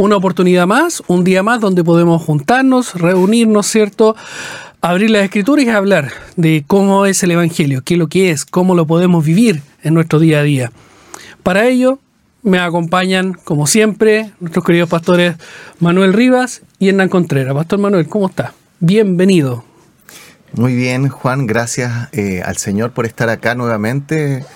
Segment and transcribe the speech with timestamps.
[0.00, 4.16] Una oportunidad más, un día más donde podemos juntarnos, reunirnos, ¿cierto?
[4.80, 8.46] Abrir las escrituras y hablar de cómo es el Evangelio, qué es lo que es,
[8.46, 10.72] cómo lo podemos vivir en nuestro día a día.
[11.42, 11.98] Para ello,
[12.42, 15.36] me acompañan, como siempre, nuestros queridos pastores
[15.80, 17.52] Manuel Rivas y Hernán Contreras.
[17.52, 18.54] Pastor Manuel, ¿cómo está?
[18.78, 19.64] Bienvenido.
[20.54, 24.46] Muy bien, Juan, gracias eh, al Señor por estar acá nuevamente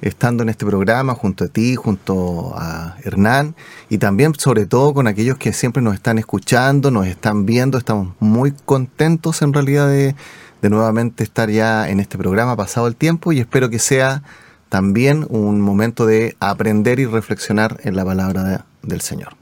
[0.00, 3.54] estando en este programa junto a ti, junto a Hernán
[3.88, 7.78] y también sobre todo con aquellos que siempre nos están escuchando, nos están viendo.
[7.78, 10.14] Estamos muy contentos en realidad de,
[10.62, 14.22] nuevamente estar ya en este programa pasado el tiempo y espero que sea
[14.68, 19.34] también un momento de aprender y reflexionar en la palabra del Señor.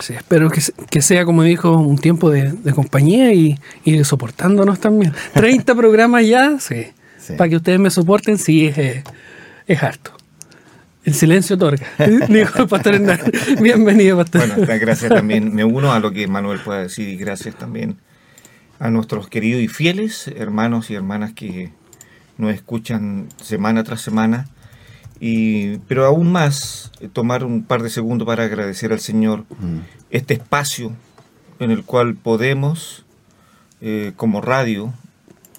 [0.00, 5.14] Sí, espero que, sea, como dijo, un tiempo de, compañía y, de soportándonos también.
[5.34, 6.88] 30 programas ya, sí.
[7.38, 9.02] Para que ustedes me soporten, sí, es,
[9.66, 10.12] es harto.
[11.04, 11.86] El silencio otorga.
[12.28, 13.00] Dijo el pastor
[13.60, 14.48] Bienvenido, pastor.
[14.48, 15.54] Bueno, gracias también.
[15.54, 17.96] Me uno a lo que Manuel pueda decir y gracias también
[18.80, 21.70] a nuestros queridos y fieles hermanos y hermanas que
[22.38, 24.48] nos escuchan semana tras semana.
[25.20, 29.78] Y, pero aún más, eh, tomar un par de segundos para agradecer al Señor mm.
[30.10, 30.92] este espacio
[31.60, 33.06] en el cual podemos,
[33.80, 34.92] eh, como radio,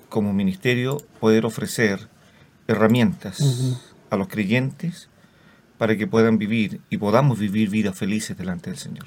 [0.09, 2.09] como ministerio, poder ofrecer
[2.67, 3.39] herramientas
[4.09, 5.09] a los creyentes
[5.77, 9.05] para que puedan vivir y podamos vivir vidas felices delante del Señor.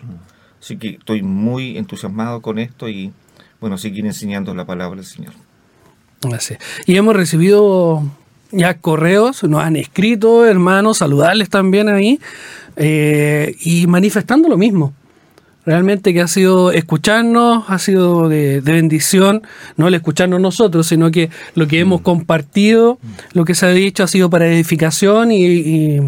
[0.60, 3.12] Así que estoy muy entusiasmado con esto y
[3.60, 5.32] bueno, seguir enseñando la palabra del Señor.
[6.32, 6.54] Así.
[6.86, 8.02] Y hemos recibido
[8.52, 12.20] ya correos, nos han escrito, hermanos, saludarles también ahí
[12.76, 14.92] eh, y manifestando lo mismo.
[15.66, 19.42] Realmente que ha sido escucharnos, ha sido de, bendición,
[19.76, 22.04] no el escucharnos nosotros, sino que lo que hemos mm.
[22.04, 22.98] compartido,
[23.34, 26.00] lo que se ha dicho ha sido para edificación y,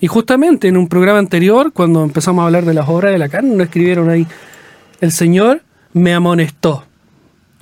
[0.00, 3.28] y, justamente en un programa anterior, cuando empezamos a hablar de las obras de la
[3.28, 4.26] carne, nos escribieron ahí,
[5.00, 5.62] el Señor
[5.94, 6.84] me amonestó,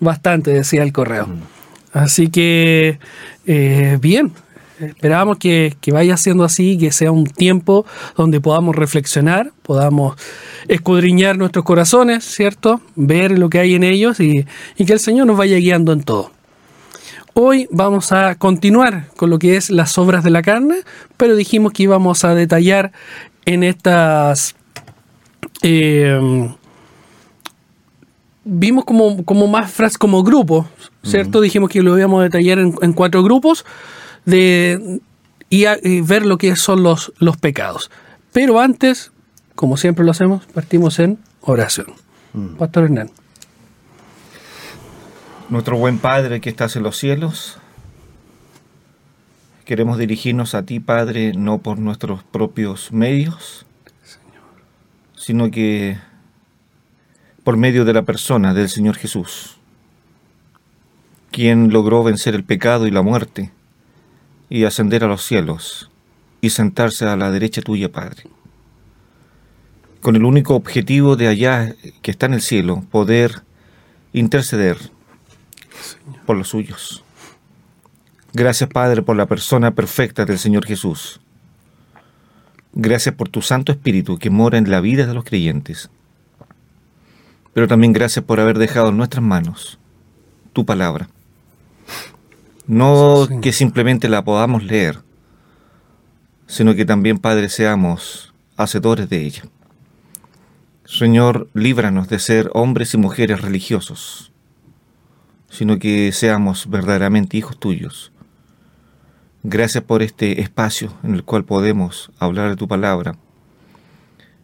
[0.01, 1.29] bastante decía el correo.
[1.29, 1.59] Mm.
[1.93, 2.99] Así que,
[3.47, 4.33] eh, bien,
[4.81, 10.17] esperamos que, vaya siendo así, que sea un tiempo donde podamos reflexionar, podamos
[10.69, 12.81] escudriñar nuestros corazones, ¿cierto?
[12.95, 14.47] Ver lo que hay en ellos y,
[14.77, 16.31] que el Señor nos vaya guiando en todo.
[17.35, 20.77] Hoy vamos a continuar con lo que es las obras de la carne,
[21.17, 22.93] pero dijimos que íbamos a detallar
[23.45, 24.57] en estas...
[25.63, 26.49] Eh,
[28.45, 30.67] vimos como, como más frases, como grupos,
[31.05, 31.41] ¿cierto?
[31.41, 33.65] Dijimos que lo íbamos a detallar en, en cuatro grupos
[34.25, 35.01] de,
[35.51, 37.91] y, ver lo que son los, los pecados.
[38.33, 39.13] Pero antes,
[39.55, 41.87] como siempre lo hacemos, partimos en oración.
[42.33, 42.57] Mm.
[42.57, 43.11] Pastor Hernán.
[45.49, 47.59] Nuestro buen Padre que estás en los cielos,
[49.65, 53.65] queremos dirigirnos a ti, Padre, no por nuestros propios medios,
[55.17, 55.99] sino que
[57.45, 59.57] por medio de la persona del Señor Jesús,
[61.31, 63.51] quien logró vencer el pecado y la muerte
[64.51, 65.91] y ascender a los cielos
[66.41, 68.25] y sentarse a la derecha tuya, Padre.
[70.01, 73.43] Con el único objetivo de allá que está en el cielo, poder
[74.13, 74.79] interceder
[76.25, 77.05] por los suyos.
[78.33, 81.21] Gracias, Padre, por la persona perfecta del Señor Jesús.
[82.73, 85.91] Gracias por tu Santo Espíritu que mora en la vida de los creyentes.
[87.55, 89.79] Pero también gracias por haber dejado en nuestras manos
[90.53, 91.09] tu palabra
[92.69, 95.01] no que simplemente la podamos leer,
[96.47, 99.43] sino que también, Padre, seamos hacedores de ella.
[100.85, 104.33] Señor, líbranos de ser hombres y mujeres religiosos,
[105.51, 108.13] sino que seamos verdaderamente hijos tuyos.
[109.43, 113.17] Gracias por este espacio en el cual podemos hablar de tu palabra.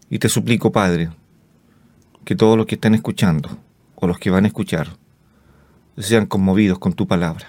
[0.08, 1.10] Y te suplico, Padre,
[2.24, 3.50] que todos los que están escuchando
[3.96, 4.96] o los que van a escuchar
[5.98, 7.48] sean conmovidos con tu palabra.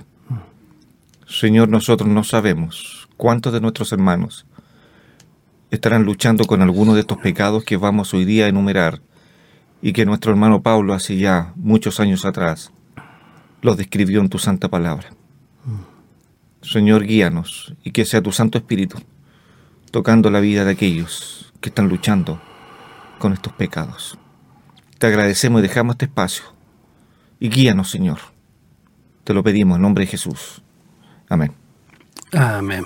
[1.27, 4.45] Señor, nosotros no sabemos cuántos de nuestros hermanos
[5.71, 9.01] estarán luchando con alguno de estos pecados que vamos hoy día a enumerar
[9.81, 12.71] y que nuestro hermano Pablo hace ya muchos años atrás
[13.63, 15.09] los describió en tu santa palabra.
[16.61, 18.99] Señor, guíanos y que sea tu Santo Espíritu
[19.89, 22.39] tocando la vida de aquellos que están luchando
[23.17, 24.19] con estos pecados.
[24.99, 26.43] Te agradecemos y dejamos este espacio.
[27.39, 28.19] Y guíanos, Señor.
[29.23, 30.61] Te lo pedimos en nombre de Jesús.
[31.35, 31.51] Amén.
[32.31, 32.85] Amén.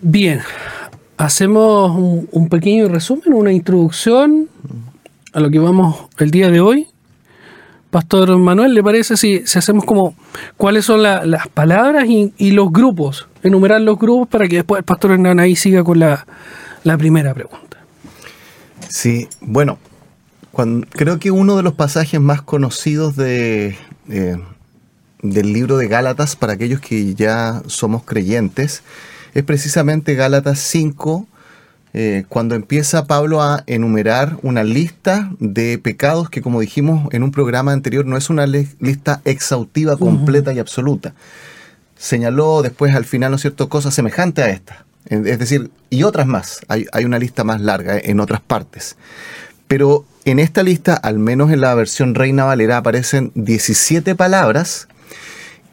[0.00, 0.40] Bien,
[1.16, 4.48] hacemos un, un pequeño resumen, una introducción
[5.32, 6.86] a lo que vamos el día de hoy.
[7.90, 10.14] Pastor Manuel, ¿le parece si, si hacemos como
[10.56, 13.26] cuáles son la- las palabras y, y los grupos?
[13.42, 16.26] Enumerar los grupos para que después el Pastor Hernán ahí siga con la,
[16.84, 17.78] la primera pregunta.
[18.88, 19.78] Sí, bueno,
[20.90, 23.76] creo que uno de los pasajes más conocidos de,
[24.08, 24.36] eh,
[25.30, 28.82] del libro de Gálatas para aquellos que ya somos creyentes
[29.34, 31.26] es precisamente Gálatas 5,
[31.92, 37.32] eh, cuando empieza Pablo a enumerar una lista de pecados que, como dijimos en un
[37.32, 41.14] programa anterior, no es una li- lista exhaustiva, completa y absoluta.
[41.96, 44.84] Señaló después al final, ¿no es cierto?, cosas semejantes a esta.
[45.06, 46.60] Es es decir, y otras más.
[46.68, 48.96] Hay, hay una lista más larga en otras partes.
[49.68, 54.88] Pero en esta lista, al menos en la versión Reina Valera, aparecen 17 palabras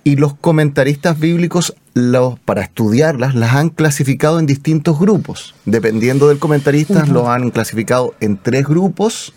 [0.04, 5.56] y los comentaristas bíblicos, los, para estudiarlas, las han clasificado en distintos grupos.
[5.66, 9.34] Dependiendo del comentarista, los han clasificado en tres grupos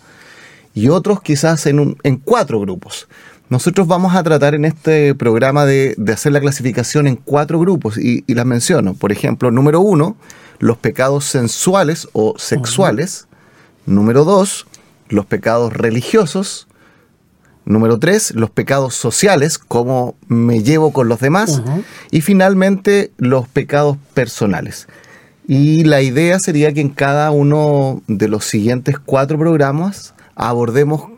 [0.73, 3.07] y otros quizás en, un- en cuatro grupos.
[3.49, 7.97] Nosotros vamos a tratar en este programa de, de hacer la clasificación en cuatro grupos
[7.97, 8.93] y, y las menciono.
[8.93, 10.17] Por ejemplo, número uno,
[10.59, 13.27] los pecados sensuales o sexuales.
[13.85, 14.67] Número dos,
[15.07, 16.66] los pecados religiosos.
[17.67, 21.61] Número tres, los pecados sociales, cómo me llevo con los demás.
[22.11, 24.87] Y finalmente, los pecados personales.
[25.49, 31.09] Y la idea sería que en cada uno de los siguientes cuatro programas abordemos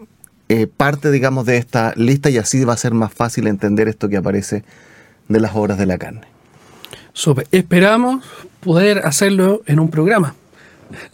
[0.47, 4.09] eh, parte, digamos, de esta lista y así va a ser más fácil entender esto
[4.09, 4.63] que aparece
[5.27, 6.23] de las obras de la carne.
[7.51, 8.25] Esperamos
[8.61, 10.33] poder hacerlo en un programa.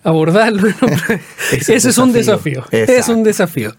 [0.04, 0.68] Abordarlo.
[1.52, 2.64] Es Ese es un desafío.
[2.72, 3.76] Es un desafío.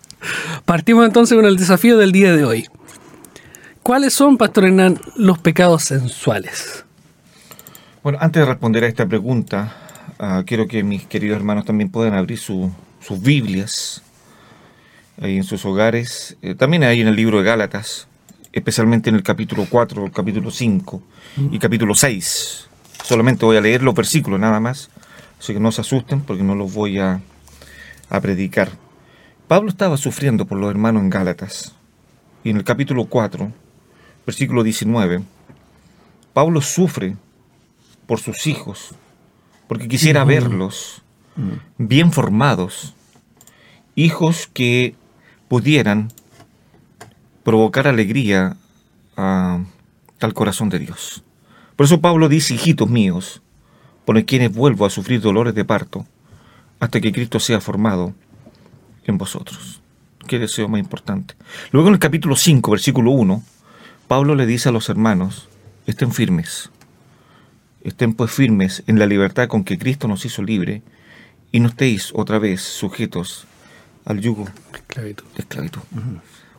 [0.64, 2.66] Partimos entonces con el desafío del día de hoy.
[3.82, 6.84] ¿Cuáles son, Pastor Hernán, los pecados sensuales?
[8.02, 9.76] Bueno, antes de responder a esta pregunta,
[10.18, 12.70] ah, quiero que mis queridos hermanos también puedan abrir su-
[13.00, 14.02] sus Biblias
[15.20, 16.36] ahí en sus hogares.
[16.42, 18.06] Eh, también ahí en el libro de Gálatas,
[18.52, 21.02] especialmente en el capítulo 4, el capítulo 5
[21.50, 22.68] y capítulo 6.
[23.04, 24.90] Solamente voy a leer los versículos nada más,
[25.38, 27.20] así que no se asusten porque no los voy a,
[28.10, 28.70] a predicar.
[29.48, 31.74] Pablo estaba sufriendo por los hermanos en Gálatas.
[32.42, 33.52] Y en el capítulo 4,
[34.24, 35.22] versículo 19,
[36.32, 37.16] Pablo sufre
[38.06, 38.90] por sus hijos,
[39.68, 41.02] porque quisiera verlos
[41.76, 42.94] bien formados,
[43.94, 44.94] hijos que
[45.48, 46.08] pudieran
[47.44, 48.56] provocar alegría
[49.16, 49.60] a-
[50.20, 51.22] al corazón de Dios.
[51.76, 53.42] Por eso Pablo dice, hijitos míos,
[54.06, 56.06] por quienes vuelvo a sufrir dolores de parto,
[56.80, 58.14] hasta que Cristo sea formado
[59.04, 59.82] en vosotros.
[60.26, 61.34] Qué deseo más importante.
[61.72, 63.42] Luego en el capítulo 5, versículo 1,
[64.08, 65.48] Pablo le dice a los hermanos,
[65.86, 66.70] estén firmes,
[67.82, 70.82] estén pues firmes en la libertad con que Cristo nos hizo libre,
[71.50, 73.46] y no estéis otra vez sujetos
[74.04, 75.24] al yugo Esclavitud.
[75.34, 75.80] de esclavitud.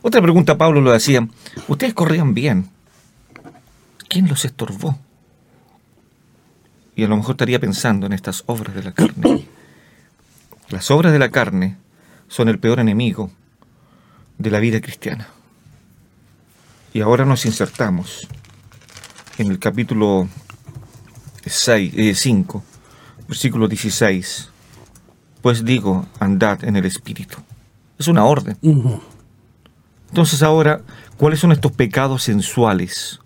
[0.02, 1.26] Otra pregunta Pablo lo hacía,
[1.66, 2.68] ustedes corrían bien,
[4.08, 4.98] ¿quién los estorbó?
[6.98, 9.46] Y a lo mejor estaría pensando en estas obras de la carne.
[10.68, 11.76] Las obras de la carne
[12.26, 13.30] son el peor enemigo
[14.36, 15.28] de la vida cristiana.
[16.92, 18.26] Y ahora nos insertamos
[19.38, 20.28] en el capítulo
[21.46, 22.64] 6, eh, 5,
[23.28, 24.50] versículo 16.
[25.40, 27.38] Pues digo, andad en el Espíritu.
[27.96, 28.58] Es una orden.
[30.08, 30.80] Entonces ahora,
[31.16, 33.20] ¿cuáles son estos pecados sensuales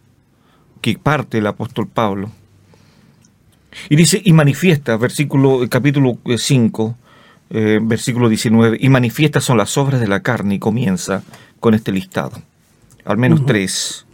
[0.83, 2.31] que parte el apóstol Pablo?
[3.89, 6.97] Y dice, y manifiesta, versículo, capítulo 5,
[7.51, 11.23] eh, versículo 19, y manifiestas son las obras de la carne y comienza
[11.61, 12.33] con este listado.
[13.05, 14.07] Al menos tres.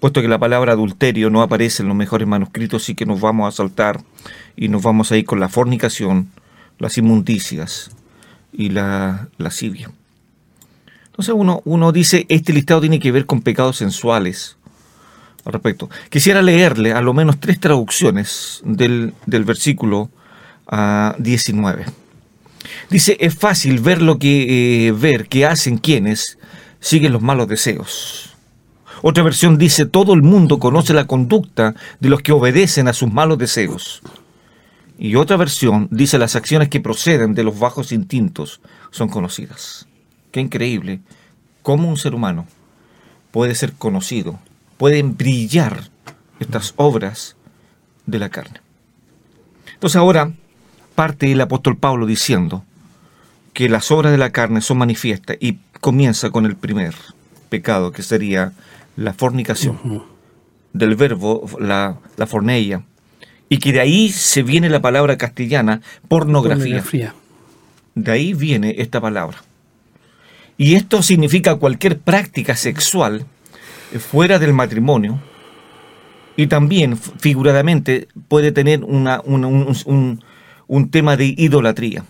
[0.00, 3.52] Puesto que la palabra adulterio no aparece en los mejores manuscritos, sí que nos vamos
[3.52, 4.00] a saltar
[4.54, 6.30] y nos vamos a ir con la fornicación,
[6.78, 7.90] las inmundicias
[8.52, 9.90] y la lascivia.
[11.06, 14.56] Entonces uno, uno dice, este listado tiene que ver con pecados sensuales.
[15.48, 20.10] Respecto, quisiera leerle a lo menos tres traducciones del, del versículo
[20.66, 21.86] ah, 19.
[22.90, 26.38] Dice, es fácil ver lo que eh, ver que hacen quienes
[26.80, 28.36] siguen los malos deseos.
[29.00, 33.10] Otra versión dice, todo el mundo conoce la conducta de los que obedecen a sus
[33.10, 34.02] malos deseos.
[34.98, 39.86] Y otra versión dice, las acciones que proceden de los bajos instintos son conocidas.
[40.30, 41.00] Qué increíble
[41.62, 42.46] cómo un ser humano
[43.30, 44.40] puede ser conocido,
[44.78, 45.90] pueden brillar
[46.40, 47.36] estas obras
[48.06, 48.60] de la carne.
[49.74, 50.32] Entonces ahora
[50.94, 52.64] parte el apóstol Pablo diciendo
[53.52, 56.94] que las obras de la carne son manifiestas y comienza con el primer
[57.50, 58.52] pecado, que sería
[58.96, 60.04] la fornicación,
[60.72, 62.82] del verbo la, la forneia,
[63.48, 66.82] y que de ahí se viene la palabra castellana pornografía.
[66.82, 67.14] Pornografía.
[67.94, 69.42] De ahí viene esta palabra.
[70.56, 73.26] Y esto significa cualquier práctica sexual
[73.98, 75.18] fuera del matrimonio
[76.36, 80.24] y también figuradamente puede tener una- una- un, un-
[80.66, 82.04] un tema de idolatría.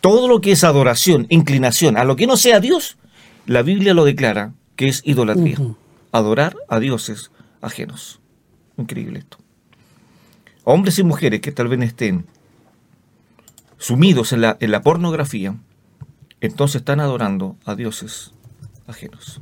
[0.00, 2.96] Todo lo que es adoración, inclinación a lo que no sea Dios,
[3.46, 5.56] la Biblia lo declara que es idolatría.
[6.12, 7.30] Adorar a dioses
[7.60, 8.20] ajenos.
[8.76, 9.38] Increíble esto.
[10.64, 12.24] Hombres y mujeres que tal vez estén
[13.78, 15.56] sumidos en la, en la pornografía,
[16.40, 18.32] entonces están adorando a dioses
[18.86, 19.40] ajenos.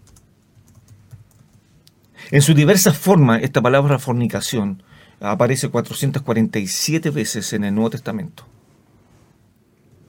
[2.30, 4.82] En su diversas formas, esta palabra fornicación
[5.20, 8.44] aparece 447 veces en el Nuevo Testamento.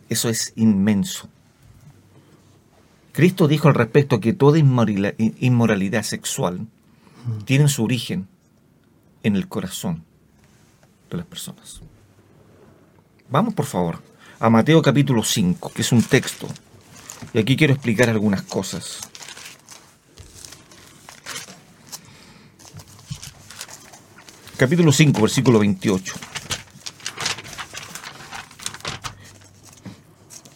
[0.10, 1.30] Eso es inmenso.
[3.12, 6.68] Cristo dijo al respecto que toda inmoralidad sexual
[7.46, 8.28] tiene su origen
[9.24, 10.04] en el corazón
[11.10, 11.82] de las personas.
[13.30, 14.00] Vamos por favor
[14.40, 16.48] a Mateo capítulo 5, que es un texto.
[17.34, 19.00] Y aquí quiero explicar algunas cosas.
[24.62, 26.14] Capítulo 5, versículo 28.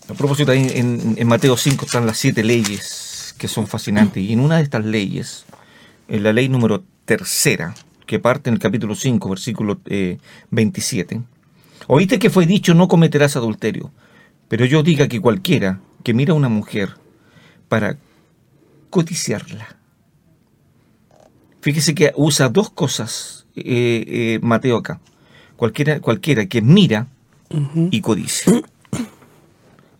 [0.07, 4.21] A propósito, en, en Mateo 5 están las siete leyes que son fascinantes.
[4.21, 5.45] Y en una de estas leyes,
[6.07, 7.73] en la ley número tercera,
[8.05, 10.19] que parte en el capítulo 5, versículo eh,
[10.51, 11.23] 27,
[11.87, 13.91] oíste que fue dicho no cometerás adulterio,
[14.47, 16.91] pero yo diga que cualquiera que mira a una mujer
[17.69, 17.97] para
[18.91, 19.77] codiciarla.
[21.59, 24.99] Fíjese que usa dos cosas eh, eh, Mateo acá.
[25.55, 27.07] Cualquiera, cualquiera que mira
[27.91, 28.61] y codicia.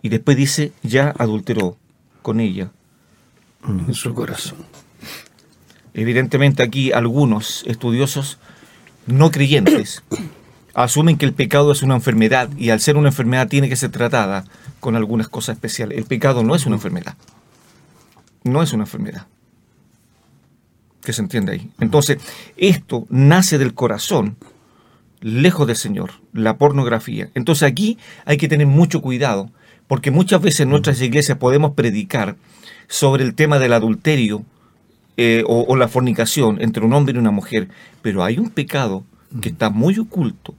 [0.01, 1.77] Y después dice, ya adulteró
[2.21, 2.71] con ella.
[3.67, 4.59] En su corazón.
[5.93, 8.38] Evidentemente aquí algunos estudiosos
[9.07, 10.03] no creyentes
[10.74, 13.91] asumen que el pecado es una enfermedad y al ser una enfermedad tiene que ser
[13.91, 14.43] tratada
[14.79, 15.97] con algunas cosas especiales.
[15.97, 17.15] El pecado no es una enfermedad.
[18.43, 19.27] No es una enfermedad.
[21.05, 21.69] Que se entiende ahí.
[21.79, 22.17] Entonces,
[22.57, 24.38] esto nace del corazón,
[25.21, 27.29] lejos del Señor, la pornografía.
[27.35, 29.51] Entonces aquí hay que tener mucho cuidado,
[29.88, 32.38] porque muchas veces en nuestras iglesias podemos predicar
[32.88, 34.43] sobre el tema del adulterio
[35.17, 37.69] eh, o, o la fornicación entre un hombre y una mujer,
[38.01, 39.05] pero hay un pecado
[39.41, 40.55] que está muy oculto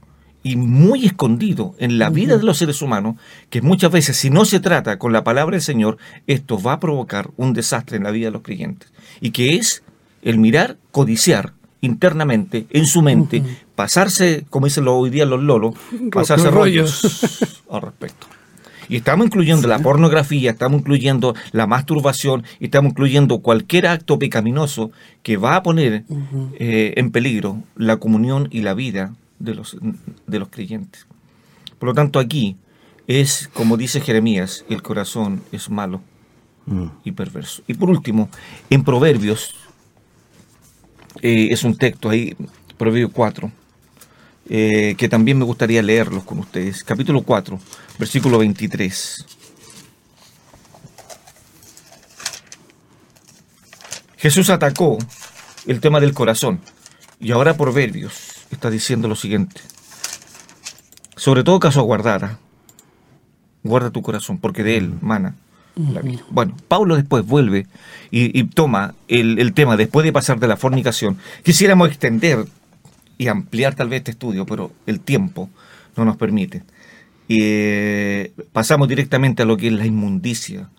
[0.46, 3.16] y muy escondido en la vida de los seres humanos,
[3.50, 5.98] que muchas veces si no se trata con la palabra del Señor,
[6.28, 8.92] esto va a provocar un desastre en la vida de los creyentes.
[9.20, 9.82] Y que es
[10.26, 13.44] el mirar, codiciar internamente, en su mente,
[13.76, 15.76] pasarse, como dicen hoy día los lolos,
[16.12, 18.26] pasarse los rollos al respecto.
[18.88, 24.90] Y estamos incluyendo la pornografía, estamos incluyendo la masturbación, y estamos incluyendo cualquier acto pecaminoso
[25.22, 26.04] que va a poner
[26.58, 29.76] eh, en peligro la comunión y la vida de los,
[30.26, 31.06] de los creyentes.
[31.78, 32.56] Por lo tanto, aquí
[33.06, 36.00] es, como dice Jeremías, el corazón es malo
[36.66, 36.86] Mm.
[37.04, 37.62] y perverso.
[37.68, 38.28] Y por último,
[38.70, 39.54] en Proverbios,
[41.22, 42.36] eh, es un texto ahí,
[42.76, 43.50] Proverbio 4,
[44.48, 46.84] eh, que también me gustaría leerlos con ustedes.
[46.84, 47.58] Capítulo 4,
[47.98, 49.26] versículo 23.
[54.16, 54.98] Jesús atacó
[55.66, 56.60] el tema del corazón
[57.20, 59.60] y ahora Proverbios está diciendo lo siguiente.
[61.16, 62.38] Sobre todo caso guardara,
[63.62, 65.36] guarda tu corazón, porque de él mana
[66.30, 67.66] Bueno, Pablo después vuelve
[68.10, 71.18] y, toma el, tema, después de pasar de la fornicación.
[71.42, 72.46] Quisiéramos extender
[73.18, 75.50] y ampliar tal vez este estudio, pero el tiempo
[75.94, 76.62] no nos permite.
[77.28, 80.70] Eh, pasamos directamente a lo que es la inmundicia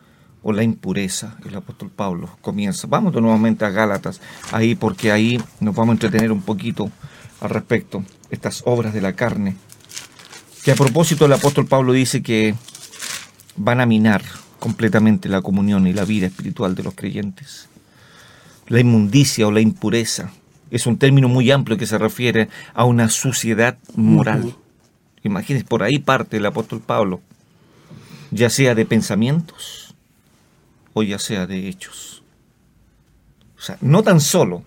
[0.41, 1.37] o la impureza.
[1.47, 2.87] El apóstol Pablo comienza.
[2.87, 4.19] Vamos nuevamente a Gálatas,
[4.51, 6.89] ahí porque ahí nos vamos a entretener un poquito
[7.39, 8.03] al respecto.
[8.31, 9.57] Estas obras de la carne.
[10.63, 12.55] Que a propósito el apóstol Pablo dice que
[13.55, 14.23] van a minar
[14.59, 17.69] completamente la comunión y la vida espiritual de los creyentes.
[18.67, 20.31] La inmundicia o la impureza
[20.71, 24.55] es un término muy amplio que se refiere a una suciedad moral.
[25.23, 27.21] Imagínense, por ahí parte el apóstol Pablo,
[28.31, 29.95] ya sea de pensamientos
[30.93, 32.23] o ya sea de hechos.
[33.57, 34.63] O sea, no tan solo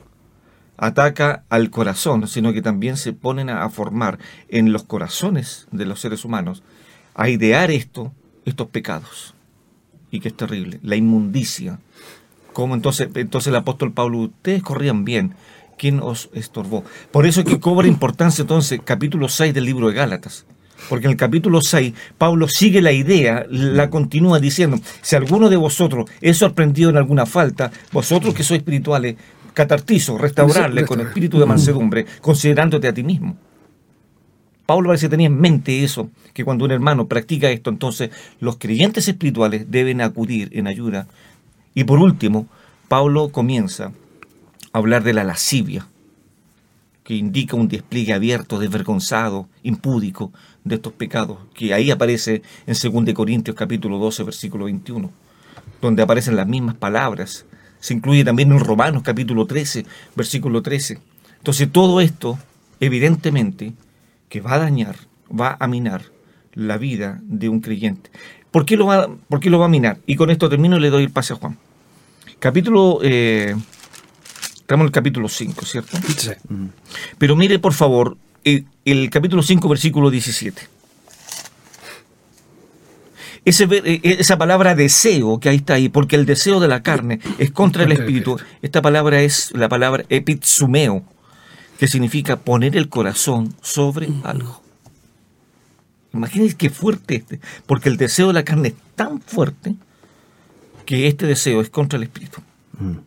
[0.77, 4.19] ataca al corazón, sino que también se ponen a, a formar
[4.49, 6.63] en los corazones de los seres humanos,
[7.15, 8.13] a idear esto,
[8.47, 9.35] estos pecados.
[10.11, 11.79] Y que es terrible, la inmundicia.
[12.53, 15.35] Como entonces, entonces el apóstol Pablo, ustedes corrían bien,
[15.79, 16.85] ¿quién os estorbó?
[17.11, 20.45] Por eso es que cobra importancia entonces capítulo 6 del libro de Gálatas,
[20.89, 25.57] Porque en el capítulo 6, Pablo sigue la idea, la continúa diciendo, si alguno de
[25.57, 29.17] vosotros es sorprendido en alguna falta, vosotros que sois espirituales,
[29.55, 33.37] catartizo, restaurarle con espíritu de mansedumbre, considerándote a ti mismo.
[34.71, 38.57] Pablo parece que tenía en mente eso, que cuando un hermano practica esto, entonces los
[38.57, 41.09] creyentes espirituales deben acudir en ayuda.
[41.75, 42.47] Y por último,
[42.87, 43.87] Pablo comienza
[44.73, 45.89] a hablar de la lascivia,
[47.03, 53.13] que indica un despliegue abierto, desvergonzado, impúdico de estos pecados, que ahí aparece en 2
[53.13, 55.11] Corintios capítulo 12, versículo 21,
[55.83, 57.45] donde aparecen las mismas palabras.
[57.81, 59.85] Se incluye también en Romanos capítulo 13,
[60.15, 61.01] versículo 13.
[61.39, 62.39] Entonces todo esto,
[62.79, 63.73] evidentemente,
[64.31, 64.97] que va a dañar,
[65.29, 66.05] va a minar
[66.55, 68.11] la vida de un creyente.
[68.51, 69.99] ¿Por qué lo va, por qué lo va a minar?
[70.07, 71.59] Y con esto termino y le doy el pase a Juan.
[72.39, 73.01] Capítulo...
[73.03, 73.55] Eh,
[74.55, 75.99] estamos en el capítulo 5, ¿cierto?
[76.17, 76.31] Sí.
[77.19, 80.63] Pero mire, por favor, el, el capítulo 5, versículo 17.
[83.45, 87.21] Ese, eh, esa palabra deseo que ahí está ahí, porque el deseo de la carne
[87.39, 88.39] es contra el espíritu.
[88.63, 91.03] Esta palabra es la palabra epitsumeo,
[91.81, 94.61] que significa poner el corazón sobre algo.
[96.13, 99.77] Imagínense qué fuerte este, porque el deseo de la carne es tan fuerte
[100.85, 102.43] que este deseo es contra el espíritu.
[102.79, 102.99] Mm.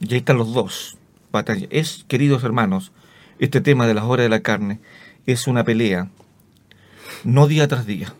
[0.00, 0.96] Y ahí están los dos
[1.30, 1.68] batallas.
[1.70, 2.90] Es, queridos hermanos,
[3.38, 4.80] este tema de las horas de la carne
[5.24, 6.10] es una pelea,
[7.22, 8.12] no día tras día,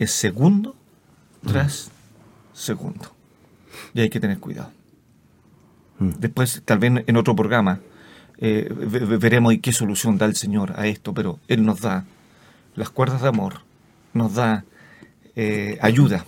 [0.00, 0.74] es segundo
[1.46, 1.92] tras
[2.52, 3.08] segundo.
[3.94, 4.72] Y hay que tener cuidado.
[6.00, 6.10] Mm.
[6.18, 7.78] Después, tal vez en otro programa,
[8.38, 12.04] eh, veremos qué solución da el Señor a esto, pero Él nos da
[12.74, 13.62] las cuerdas de amor,
[14.12, 14.64] nos da
[15.34, 16.26] eh, ayuda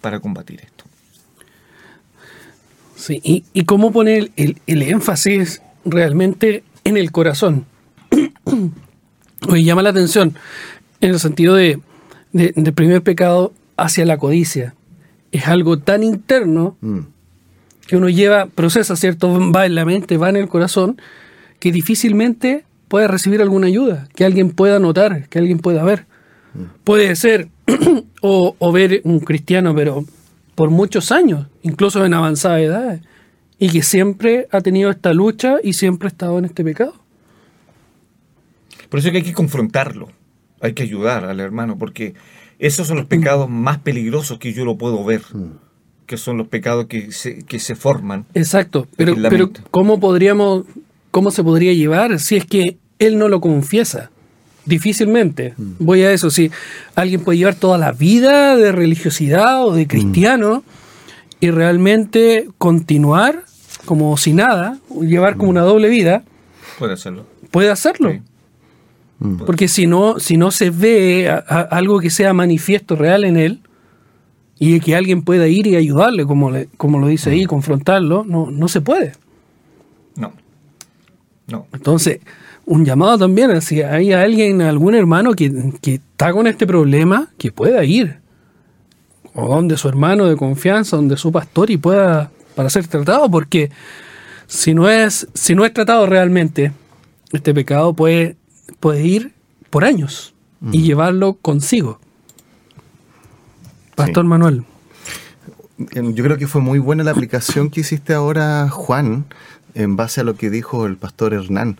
[0.00, 0.84] para combatir esto.
[2.94, 7.66] Sí, y, cómo poner el, énfasis realmente en el corazón.
[9.48, 10.34] Hoy llama la atención
[11.00, 11.78] en el sentido de,
[12.32, 14.74] de, primer pecado hacia la codicia.
[15.30, 17.15] Es algo tan interno mm
[17.86, 19.52] que uno lleva, procesa, ¿cierto?
[19.52, 21.00] Va en la mente, va en el corazón,
[21.58, 26.06] que difícilmente puede recibir alguna ayuda, que alguien pueda notar, que alguien pueda ver.
[26.84, 27.48] Puede ser
[28.20, 30.04] o, ver un cristiano, pero
[30.54, 33.00] por muchos años, incluso en avanzada edad,
[33.58, 36.94] y que siempre ha tenido esta lucha y siempre ha estado en este pecado.
[38.88, 40.08] Por eso es que hay que confrontarlo,
[40.60, 42.14] hay que ayudar al hermano, porque
[42.58, 45.22] esos son los pecados más peligrosos que yo lo puedo ver
[46.06, 48.24] que son los pecados que se, que se forman.
[48.34, 50.64] Exacto, pero, pero ¿cómo podríamos,
[51.10, 54.10] cómo se podría llevar si es que él no lo confiesa?
[54.64, 55.54] Difícilmente.
[55.56, 55.72] Mm.
[55.80, 56.50] Voy a eso, si
[56.94, 59.88] alguien puede llevar toda la vida de religiosidad o de mm.
[59.88, 60.64] cristiano
[61.40, 63.44] y realmente continuar
[63.84, 66.24] como si nada, llevar como una doble vida.
[66.78, 67.26] Puede hacerlo.
[67.50, 68.20] Puede hacerlo.
[69.18, 69.38] Mm.
[69.38, 71.30] Porque si no, si no se ve
[71.70, 73.60] algo que sea manifiesto real en él,
[74.58, 77.48] y que alguien pueda ir y ayudarle, como, como lo dice ahí, mm.
[77.48, 79.12] confrontarlo, no, no se puede.
[80.16, 80.32] No.
[81.46, 81.66] No.
[81.72, 82.20] Entonces,
[82.64, 87.84] un llamado también, si hay alguien, algún hermano que, está con este problema, que pueda
[87.84, 88.18] ir.
[89.34, 93.70] O donde su hermano de confianza, donde su pastor y pueda para ser tratado, porque
[94.46, 96.72] si no es, si no es tratado realmente,
[97.32, 98.36] este pecado puede,
[98.80, 99.32] puede ir
[99.68, 100.34] por años
[100.72, 100.82] y mm.
[100.82, 102.00] llevarlo consigo.
[103.96, 104.64] Pastor Manuel.
[105.78, 109.24] Yo creo que fue muy buena la aplicación que hiciste ahora, Juan,
[109.74, 111.78] en base a lo que dijo el pastor Hernán,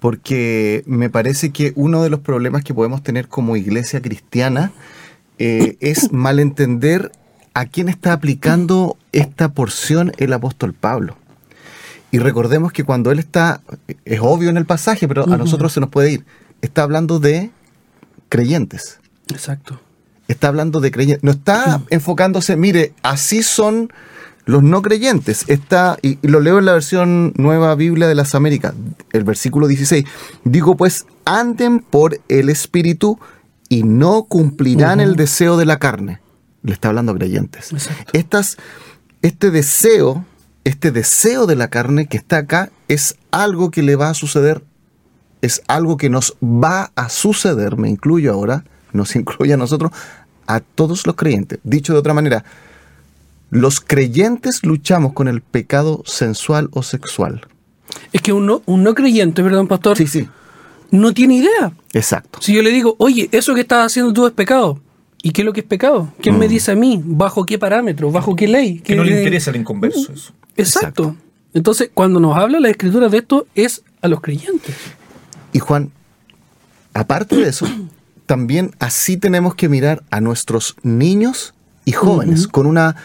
[0.00, 4.72] porque me parece que uno de los problemas que podemos tener como iglesia cristiana
[5.38, 7.12] eh, es malentender
[7.54, 11.16] a quién está aplicando esta porción el apóstol Pablo.
[12.10, 13.60] Y recordemos que cuando él está,
[14.04, 16.24] es obvio en el pasaje, pero a nosotros se nos puede ir,
[16.62, 17.50] está hablando de
[18.28, 18.98] creyentes.
[19.28, 19.80] Exacto
[20.28, 21.24] está hablando de creyentes.
[21.24, 23.92] No está enfocándose, mire, así son
[24.46, 25.44] los no creyentes.
[25.48, 28.74] Está, y, lo leo en la versión Nueva Biblia de las Américas,
[29.12, 30.04] el versículo 16.
[30.44, 33.18] Digo, pues, anden por el Espíritu
[33.68, 36.20] y no cumplirán el deseo de la carne.
[36.62, 37.72] Le está hablando a creyentes.
[38.12, 38.56] Estas,
[39.22, 40.24] este deseo,
[40.64, 44.64] este deseo de la carne que está acá, es algo que le va a suceder,
[45.42, 49.92] es algo que nos va a suceder, me incluyo ahora, nos incluye a nosotros,
[50.46, 51.58] a todos los creyentes.
[51.64, 52.44] Dicho de otra manera,
[53.50, 57.46] los creyentes luchamos con el pecado sensual o sexual.
[58.12, 60.28] Es que un no, un no creyente, perdón, pastor, sí, sí.
[60.90, 61.72] no tiene idea.
[61.92, 62.40] Exacto.
[62.42, 64.80] Si yo le digo, oye, eso que estás haciendo tú es pecado.
[65.22, 66.12] ¿Y qué es lo que es pecado?
[66.20, 66.50] ¿Quién me mm.
[66.50, 67.00] dice a mí?
[67.04, 68.10] ¿Bajo qué parámetro?
[68.12, 68.78] ¿Bajo qué ley?
[68.80, 70.32] Que no le interesa al inconverso eso.
[70.56, 71.16] Exacto.
[71.52, 74.76] Entonces, cuando nos habla la escritura de esto, es a los creyentes.
[75.52, 75.90] Y Juan,
[76.92, 77.66] aparte de eso,
[78.26, 82.96] también así tenemos que mirar a nuestros niños y jóvenes con una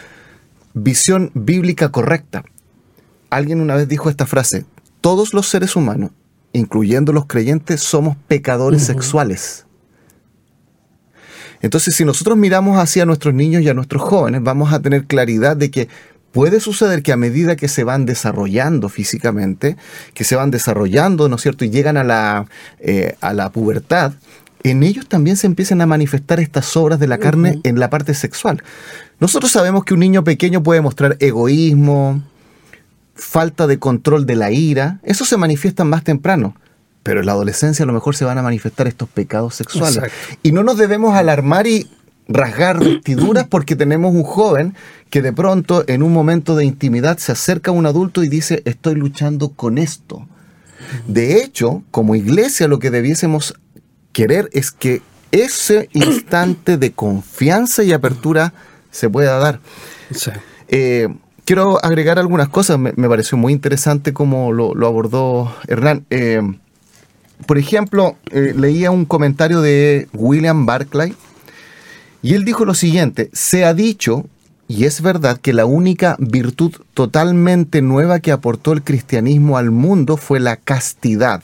[0.74, 2.44] visión bíblica correcta.
[3.30, 4.66] Alguien una vez dijo esta frase,
[5.00, 6.10] todos los seres humanos,
[6.52, 9.66] incluyendo los creyentes, somos pecadores sexuales.
[11.62, 15.56] Entonces, si nosotros miramos hacia nuestros niños y a nuestros jóvenes, vamos a tener claridad
[15.56, 15.88] de que
[16.32, 19.76] puede suceder que a medida que se van desarrollando físicamente,
[20.14, 22.46] que se van desarrollando, ¿no es cierto?, y llegan a la,
[22.80, 24.14] eh, a la pubertad,
[24.64, 28.14] en ellos también se empiezan a manifestar estas obras de la carne en la parte
[28.14, 28.62] sexual.
[29.20, 32.22] Nosotros sabemos que un niño pequeño puede mostrar egoísmo,
[33.14, 36.54] falta de control de la ira, eso se manifiesta más temprano.
[37.02, 40.04] Pero en la adolescencia a lo mejor se van a manifestar estos pecados sexuales.
[40.42, 41.88] Y no nos debemos alarmar y
[42.28, 44.74] rasgar vestiduras porque tenemos un joven
[45.10, 48.62] que de pronto en un momento de intimidad se acerca a un adulto y dice,
[48.64, 50.26] estoy luchando con esto.
[51.06, 53.54] De hecho, como iglesia lo que debiésemos
[54.12, 58.52] querer es que ese instante de confianza y apertura
[58.90, 59.60] se pueda dar.
[60.68, 61.08] Eh,
[61.44, 66.04] quiero agregar algunas cosas, me, pareció muy interesante como lo, abordó Hernán.
[66.10, 66.42] Eh,
[67.46, 71.14] por ejemplo, eh, leía un comentario de William Barclay
[72.22, 74.26] y él dijo lo siguiente, se ha dicho,
[74.68, 80.16] y es verdad, que la única virtud totalmente nueva que aportó el cristianismo al mundo
[80.16, 81.42] fue la castidad.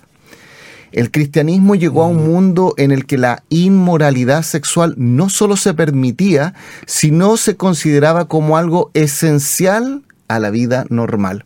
[0.93, 5.75] El cristianismo llegó a un mundo en el que la inmoralidad sexual no solo se
[5.75, 6.55] permitía,
[6.87, 11.45] sino se consideraba como algo esencial a la vida normal.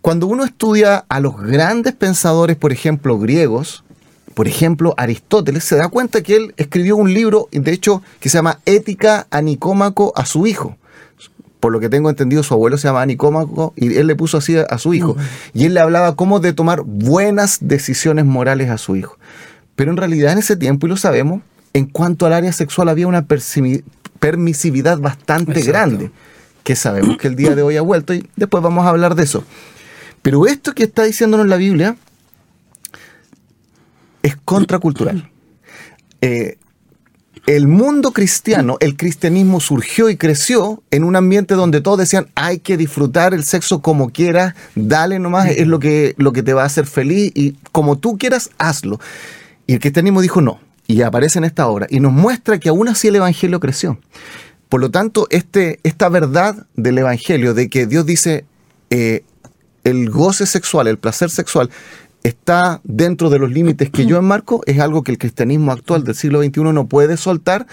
[0.00, 3.84] Cuando uno estudia a los grandes pensadores, por ejemplo, griegos,
[4.34, 8.38] por ejemplo, Aristóteles, se da cuenta que él escribió un libro, de hecho, que se
[8.38, 10.76] llama Ética a Nicómaco a su hijo.
[11.60, 14.56] Por lo que tengo entendido, su abuelo se llama Nicómaco y él le puso así
[14.56, 15.16] a, su hijo.
[15.52, 19.18] Y él le hablaba cómo de tomar buenas decisiones morales a su hijo.
[19.76, 21.42] Pero en realidad en ese tiempo, y lo sabemos,
[21.74, 23.26] en cuanto al área sexual había una
[24.18, 26.10] permisividad bastante grande,
[26.64, 29.24] que sabemos que el día de hoy ha vuelto y después vamos a hablar de
[29.24, 29.44] eso.
[30.22, 31.96] Pero esto que está diciéndonos la Biblia
[34.22, 35.30] es contracultural.
[36.22, 36.58] Eh,
[37.56, 42.60] el mundo cristiano, el cristianismo surgió y creció en un ambiente donde todos decían hay
[42.60, 46.62] que disfrutar el sexo como quieras, dale nomás, es lo que, lo que te va
[46.62, 49.00] a hacer feliz y como tú quieras, hazlo.
[49.66, 52.86] Y el cristianismo dijo no, y aparece en esta obra y nos muestra que aún
[52.86, 53.98] así el evangelio creció.
[54.68, 58.44] Por lo tanto, este, esta verdad del evangelio de que Dios dice
[58.90, 59.24] eh,
[59.82, 61.68] el goce sexual, el placer sexual,
[62.22, 66.14] está dentro de los límites que yo enmarco, es algo que el cristianismo actual del
[66.14, 67.66] siglo XXI no puede soltar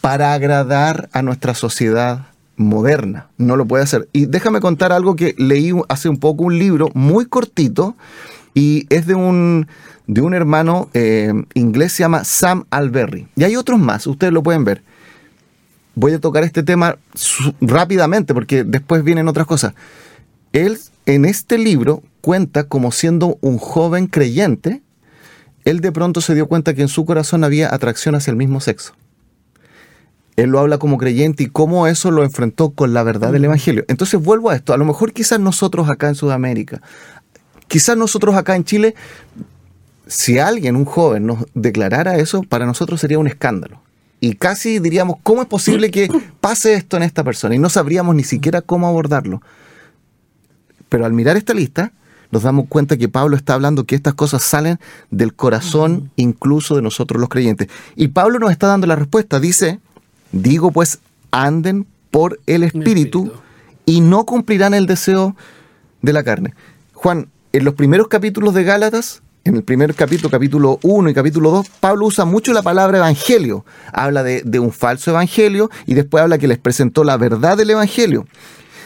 [0.00, 3.28] para agradar a nuestra sociedad moderna.
[3.36, 4.08] No lo puede hacer.
[4.12, 7.96] Y déjame contar algo que leí hace un poco, un libro muy cortito,
[8.54, 9.66] y es de un,
[10.06, 13.26] de un hermano eh, inglés, se llama Sam Alberry.
[13.34, 14.82] Y hay otros más, ustedes lo pueden ver.
[15.96, 16.96] Voy a tocar este tema
[17.60, 19.74] rápidamente porque después vienen otras cosas.
[20.52, 24.80] Él en este libro cuenta como siendo un joven creyente,
[25.66, 28.60] él de pronto se dio cuenta que en su corazón había atracción hacia el mismo
[28.60, 28.94] sexo.
[30.36, 33.84] Él lo habla como creyente y cómo eso lo enfrentó con la verdad del Evangelio.
[33.88, 36.80] Entonces vuelvo a esto, a lo mejor quizás nosotros acá en Sudamérica,
[37.68, 38.94] quizás nosotros acá en Chile,
[40.06, 43.82] si alguien, un joven, nos declarara eso, para nosotros sería un escándalo.
[44.20, 46.08] Y casi diríamos, ¿cómo es posible que
[46.40, 47.54] pase esto en esta persona?
[47.54, 49.42] Y no sabríamos ni siquiera cómo abordarlo.
[50.88, 51.92] Pero al mirar esta lista,
[52.34, 54.80] nos damos cuenta que Pablo está hablando que estas cosas salen
[55.12, 57.68] del corazón incluso de nosotros los creyentes.
[57.94, 59.38] Y Pablo nos está dando la respuesta.
[59.38, 59.78] Dice,
[60.32, 60.98] digo pues,
[61.30, 63.32] anden por el Espíritu,
[63.86, 65.36] y no cumplirán el deseo
[66.02, 66.54] de la carne.
[66.92, 71.52] Juan, en los primeros capítulos de Gálatas, en el primer capítulo, capítulo 1 y capítulo
[71.52, 73.64] 2, Pablo usa mucho la palabra evangelio.
[73.92, 77.70] Habla de, de, un falso evangelio y después habla que les presentó la verdad del
[77.70, 78.26] evangelio.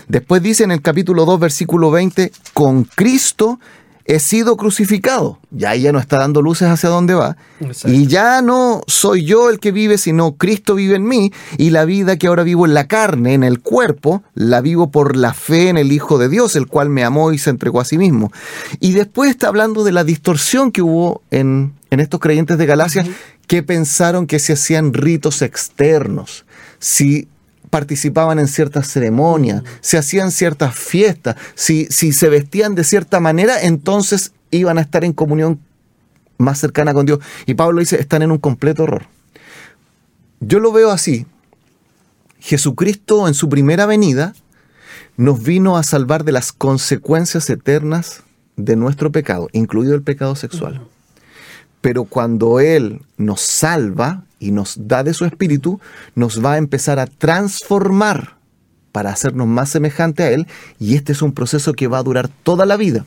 [0.08, 3.58] Después dice en el capítulo 2, versículo 20, con Cristo
[4.08, 5.38] he sido crucificado.
[5.50, 7.36] Ya ella no está dando luces hacia dónde va.
[7.84, 11.30] Y ya no soy yo el que vive, sino Cristo vive en mí.
[11.58, 15.14] Y la vida que ahora vivo en la carne, en el cuerpo, la vivo por
[15.14, 17.84] la fe en el Hijo de Dios, el cual me amó y se entregó a
[17.84, 18.32] sí mismo.
[18.80, 23.04] Y después está hablando de la distorsión que hubo en, estos creyentes de Galacia
[23.46, 26.46] que pensaron que se hacían ritos externos.
[26.78, 27.28] Si
[27.70, 33.62] participaban en ciertas ceremonias, se hacían ciertas fiestas, si, si se vestían de cierta manera,
[33.62, 35.60] entonces iban a estar en comunión
[36.38, 37.18] más cercana con Dios.
[37.46, 39.06] Y Pablo dice, están en un completo error.
[40.40, 41.26] Yo lo veo así.
[42.40, 44.34] Jesucristo en su primera venida
[45.16, 48.22] nos vino a salvar de las consecuencias eternas
[48.56, 50.80] de nuestro pecado, incluido el pecado sexual.
[51.80, 55.80] pero cuando Él nos salva y nos da de su espíritu,
[56.14, 58.38] nos va a empezar a transformar
[58.92, 60.46] para hacernos más semejante a Él,
[60.78, 63.06] y este es un proceso que va a durar toda la vida.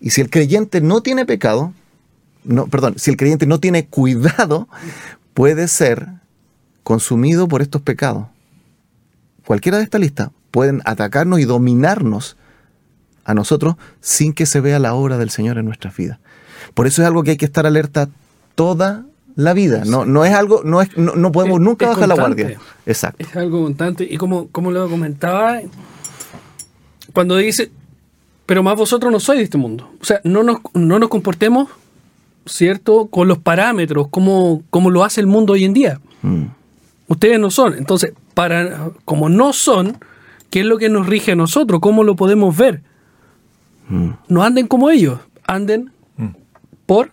[0.00, 1.72] Y si el creyente no tiene pecado,
[2.44, 4.68] no, perdón, si el creyente no tiene cuidado,
[5.34, 6.08] puede ser
[6.82, 8.26] consumido por estos pecados.
[9.44, 12.36] Cualquiera de esta lista pueden atacarnos y dominarnos
[13.24, 16.18] a nosotros sin que se vea la obra del Señor en nuestras vidas.
[16.74, 18.08] Por eso es algo que hay que estar alerta
[18.54, 19.04] toda
[19.40, 19.82] la vida.
[19.84, 22.58] No, no es algo, no, es, no, podemos nunca bajar la guardia.
[22.86, 23.24] Exacto.
[23.24, 24.06] Es algo constante.
[24.08, 25.60] Y como, como lo comentaba,
[27.12, 27.70] cuando dice,
[28.46, 29.90] pero más vosotros no sois de este mundo.
[30.00, 31.68] O sea, no nos, no nos comportemos,
[32.46, 36.00] ¿cierto?, con los parámetros, como, como lo hace el mundo hoy en día.
[36.22, 36.44] Mm.
[37.08, 37.74] Ustedes no son.
[37.78, 39.98] Entonces, para, como no son,
[40.50, 41.80] ¿qué es lo que nos rige a nosotros?
[41.80, 42.82] ¿Cómo lo podemos ver?
[43.88, 44.10] Mm.
[44.28, 46.28] No anden como ellos, anden mm.
[46.86, 47.12] por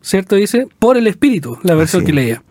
[0.00, 0.36] ¿cierto?
[0.36, 2.42] Dice, por el Espíritu, la versión que leía.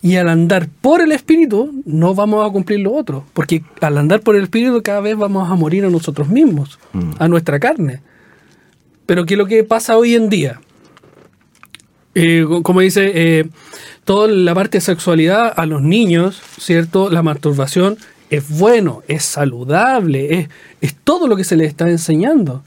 [0.00, 4.20] Y al andar por el Espíritu, no vamos a cumplir lo otro, porque al andar
[4.20, 7.12] por el Espíritu cada vez vamos a morir a nosotros mismos, mm.
[7.18, 8.00] a nuestra carne.
[9.06, 10.60] Pero ¿qué es lo que pasa hoy en día?
[12.14, 13.48] Eh, como dice, eh,
[14.04, 17.10] toda la parte de sexualidad a los niños, ¿cierto?
[17.10, 17.96] La masturbación
[18.30, 20.48] es bueno, es saludable, es,
[20.80, 22.62] es todo lo que se les está enseñando.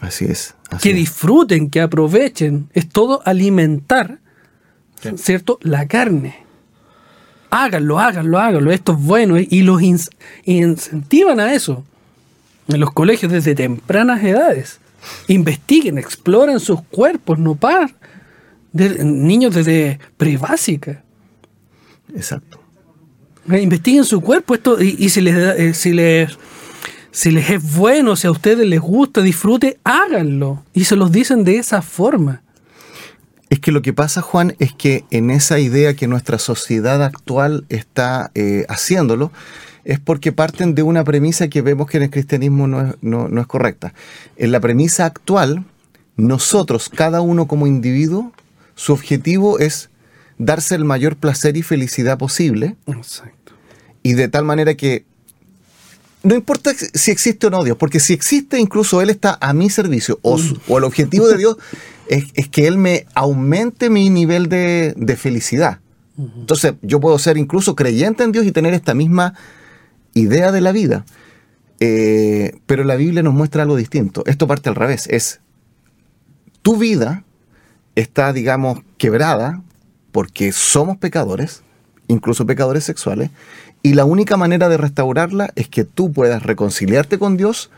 [0.00, 0.54] Así es.
[0.82, 2.68] que disfruten, que aprovechen.
[2.72, 4.18] Es todo alimentar,
[5.16, 5.58] ¿cierto?
[5.62, 6.36] La carne.
[7.50, 8.70] Háganlo, háganlo, háganlo.
[8.70, 9.36] Esto es bueno.
[9.38, 9.82] Y los
[10.44, 11.84] incentivan a eso.
[12.68, 14.80] En los colegios desde tempranas edades.
[15.28, 17.94] Investiguen, exploren sus cuerpos, no par.
[18.72, 21.02] De, niños desde prebásica.
[22.14, 22.60] Exacto.
[23.48, 26.38] Investiguen su cuerpo esto y, si les, eh, si les
[27.12, 30.64] si les es bueno, si a ustedes les gusta, disfrute, háganlo.
[30.72, 32.42] Y se los dicen de esa forma.
[33.48, 37.64] Es que lo que pasa, Juan, es que en esa idea que nuestra sociedad actual
[37.68, 39.32] está eh, haciéndolo,
[39.84, 43.40] es porque parten de una premisa que vemos que en el cristianismo no es, no
[43.40, 43.92] es correcta.
[44.36, 45.64] En la premisa actual,
[46.16, 48.32] nosotros, cada uno como individuo,
[48.74, 49.90] su objetivo es
[50.38, 52.76] darse el mayor placer y felicidad posible.
[52.86, 53.52] Exacto.
[54.02, 55.04] Y de tal manera que
[56.22, 59.70] no importa si existe o no Dios, porque si existe, incluso Él está a mi
[59.70, 61.56] servicio, o, el objetivo de Dios
[62.08, 65.80] es, que Él me aumente mi nivel de, felicidad.
[66.18, 69.34] Entonces, yo puedo ser incluso creyente en Dios y tener esta misma
[70.12, 71.06] idea de la vida.
[71.78, 74.22] Eh, pero la Biblia nos muestra algo distinto.
[74.26, 75.06] Esto parte al revés.
[75.08, 75.40] Es
[76.60, 77.24] tu vida
[77.94, 79.62] está, digamos, quebrada
[80.12, 81.62] porque somos pecadores,
[82.08, 83.30] incluso pecadores sexuales,
[83.82, 87.70] y la única manera de restaurarla es que tú puedas reconciliarte con Dios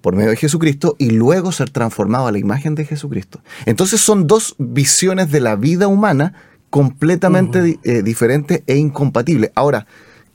[0.00, 3.40] por medio de Jesucristo y luego ser transformado a la imagen de Jesucristo.
[3.66, 6.34] Entonces son dos visiones de la vida humana
[6.70, 9.52] completamente eh, diferentes e incompatibles.
[9.54, 9.86] Ahora,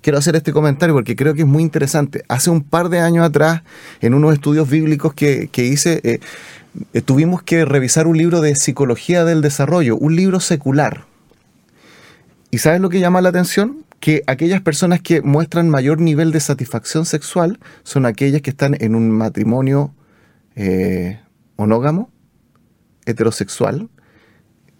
[0.01, 2.23] quiero hacer este comentario porque creo que es muy interesante.
[2.29, 3.63] Hace un par de años atrás,
[3.99, 6.19] en unos estudios bíblicos que, hice, eh,
[6.93, 11.05] eh, tuvimos que revisar un libro de psicología del desarrollo, un libro secular.
[12.51, 13.83] ¿Y sabes lo que llama la atención?
[13.99, 18.95] Que aquellas personas que muestran mayor nivel de satisfacción sexual son aquellas que están en
[18.95, 19.93] un matrimonio
[20.55, 21.19] eh,
[21.57, 22.11] monógamo,
[23.05, 23.89] heterosexual,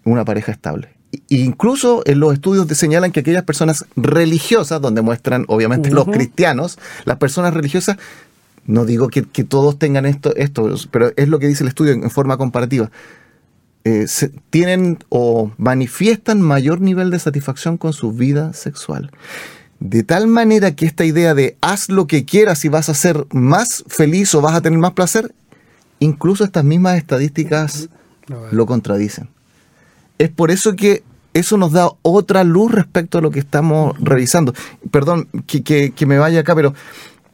[0.04, 0.94] una pareja estable.
[1.28, 7.16] incluso en los estudios señalan que aquellas personas religiosas, donde muestran obviamente los cristianos, las
[7.16, 7.96] personas religiosas,
[8.66, 12.10] no digo que, todos tengan esto, esto, pero es lo que dice el estudio en
[12.10, 12.90] forma comparativa,
[13.88, 14.06] eh,
[14.50, 19.10] tienen o manifiestan mayor nivel de satisfacción con su vida sexual.
[19.80, 23.26] De tal manera que esta idea de haz lo que quieras y vas a ser
[23.30, 25.34] más feliz o vas a tener más placer,
[26.00, 27.88] incluso estas mismas estadísticas
[28.50, 29.28] lo contradicen.
[30.18, 34.52] Es por eso que eso nos da otra luz respecto a lo que estamos revisando.
[34.90, 36.74] Perdón que, que me vaya acá, pero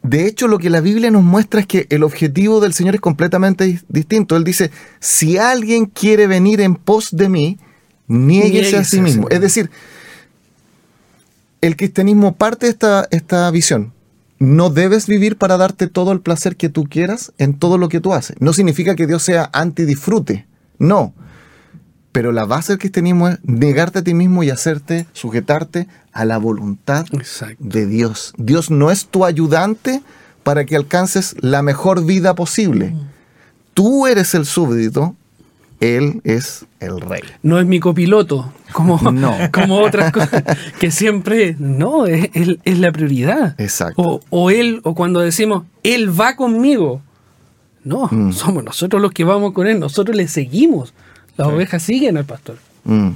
[0.05, 3.01] de hecho, lo que la Biblia nos muestra es que el objetivo del Señor es
[3.01, 4.37] completamente distinto.
[4.37, 7.59] Él dice, si alguien quiere venir en pos de mí,
[8.07, 9.31] niéguese a sí mismo.
[9.31, 9.71] Es decir,
[11.63, 13.95] el cristianismo parte de esta, esta visión.
[14.39, 18.01] No debes vivir para darte todo el placer que tú quieras en todo lo que
[18.01, 18.37] tú haces.
[18.41, 20.47] No significa que Dios sea anti-disfrute.
[20.79, 21.15] No
[22.15, 26.39] pero la base del cristianismo es negarte a ti mismo y hacerte, sujetarte a la
[26.39, 27.05] voluntad
[27.59, 28.35] de Dios.
[28.39, 30.01] Dios no es tu ayudante
[30.45, 32.91] para que alcances la mejor vida posible.
[32.91, 33.01] Mm.
[33.75, 35.17] Tú eres el súbdito,
[35.81, 37.23] Él es el rey.
[37.43, 38.97] No es mi copiloto, como,
[39.53, 40.45] como otras cosas,
[40.79, 42.31] que siempre, no, es,
[42.65, 43.61] la prioridad.
[43.61, 44.21] Exacto.
[44.31, 47.03] O, Él, o cuando decimos, Él va conmigo.
[47.83, 48.31] No, mm.
[48.31, 50.95] somos nosotros los que vamos con Él, nosotros le seguimos
[51.37, 51.55] Las Sí.
[51.55, 52.59] ovejas siguen al pastor.
[52.85, 53.11] Mm,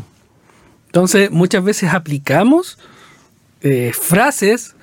[0.86, 2.78] Entonces, muchas veces aplicamos
[3.60, 4.74] eh, frases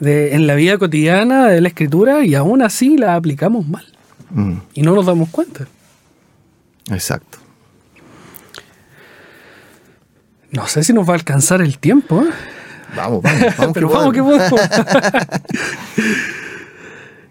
[0.00, 3.84] de, en la vida cotidiana de la escritura y aún así las aplicamos mal.
[4.30, 5.66] mm, Y no nos damos cuenta.
[6.90, 7.38] exacto.
[10.50, 12.22] No sé si nos va a alcanzar el tiempo.
[12.22, 12.30] ¿eh?
[12.96, 13.72] Vamos, vamos, vamos.
[13.74, 14.60] Pero que vamos que podemos.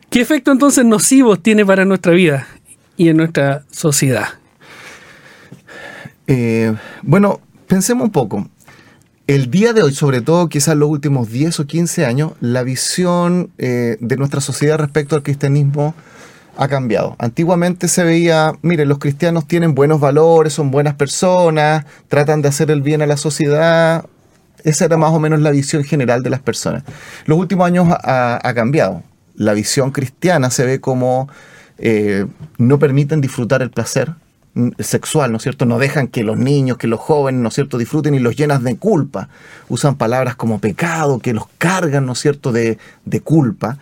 [0.10, 2.48] ¿Qué efecto entonces nocivos tiene para nuestra vida
[2.98, 4.28] y en nuestra sociedad?
[6.34, 8.48] Eh, bueno, pensemos un poco.
[9.28, 13.52] El día de hoy, sobre todo quizás los últimos 10 o 15 años, la visión
[13.58, 15.94] eh, de nuestra sociedad respecto al cristianismo
[16.56, 17.18] ha cambiado.
[17.20, 22.72] Antiguamente se veía, mire, los cristianos tienen buenos valores, son buenas personas, tratan de hacer
[22.72, 24.06] el bien a la sociedad.
[24.64, 26.84] Esa era más o menos la visión general de las personas.
[27.26, 29.04] Los últimos años ha, cambiado.
[29.36, 31.28] La visión cristiana se ve como
[31.78, 32.26] eh,
[32.58, 34.14] no permiten disfrutar el placer
[34.80, 35.66] sexual, ¿no es cierto?
[35.66, 38.64] No dejan que los niños, que los jóvenes, ¿no es cierto?, disfruten y los llenas
[38.64, 39.30] de culpa.
[39.70, 43.78] Usan palabras como pecado, que los cargan, ¿no es cierto?, de, de culpa.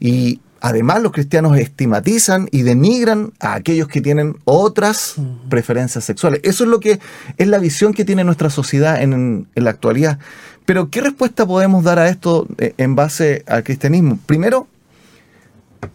[0.00, 5.16] Y además los cristianos estigmatizan y denigran a aquellos que tienen otras
[5.48, 6.40] preferencias sexuales.
[6.44, 6.98] Eso es lo que
[7.36, 10.18] es la visión que tiene nuestra sociedad en, en la actualidad.
[10.64, 14.18] Pero ¿qué respuesta podemos dar a esto eh, en base al cristianismo?
[14.26, 14.66] Primero,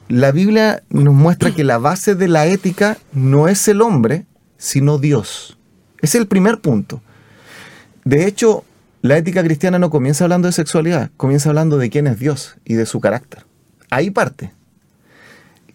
[0.08, 4.26] la Biblia nos muestra que la base de la ética no es el hombre,
[4.58, 5.58] sino Dios.
[6.02, 7.02] Es el primer punto.
[8.04, 8.64] De hecho,
[9.02, 12.76] la ética cristiana no comienza hablando de sexualidad, comienza hablando de quién es Dios y
[12.76, 13.46] de su carácter.
[13.90, 14.52] Ahí parte.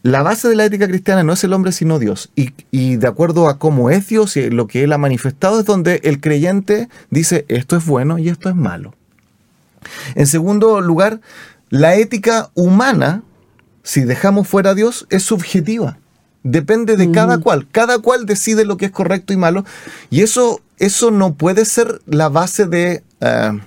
[0.02, 2.30] La base de la ética cristiana no es el hombre, sino Dios.
[2.36, 6.00] Y de acuerdo a cómo es Dios y lo que Él ha manifestado, es donde
[6.04, 8.94] el creyente dice esto es bueno y esto es malo.
[10.14, 11.20] En segundo lugar,
[11.70, 13.22] la ética humana,
[13.86, 15.96] si dejamos fuera a Dios, es subjetiva.
[16.42, 17.68] Depende de cada cual.
[17.70, 19.64] Cada cual decide lo que es correcto y malo.
[20.10, 23.60] Y eso, eso no puede ser la base de, eh,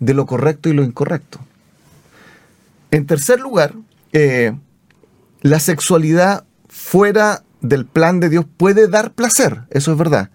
[0.00, 1.38] de lo correcto y lo incorrecto.
[2.90, 3.74] En tercer lugar,
[4.12, 4.56] eh,
[5.40, 10.30] la sexualidad fuera del plan de Dios puede dar placer, eso es verdad,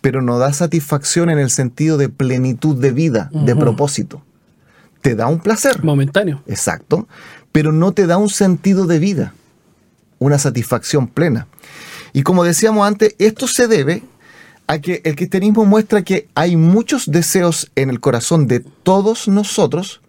[0.00, 4.22] pero no da satisfacción en el sentido de plenitud de vida, de propósito.
[5.00, 6.42] Te da un placer, Momentáneo.
[6.46, 7.08] exacto,
[7.58, 9.34] pero no te da un sentido de vida,
[10.20, 11.48] una satisfacción plena.
[12.12, 14.04] Y como decíamos antes, esto se debe
[14.68, 20.02] a que el cristianismo muestra que hay muchos deseos en el corazón de todos nosotros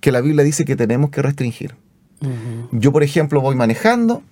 [0.00, 1.76] que la Biblia dice que tenemos que restringir.
[2.72, 4.24] Yo, por ejemplo, voy manejando,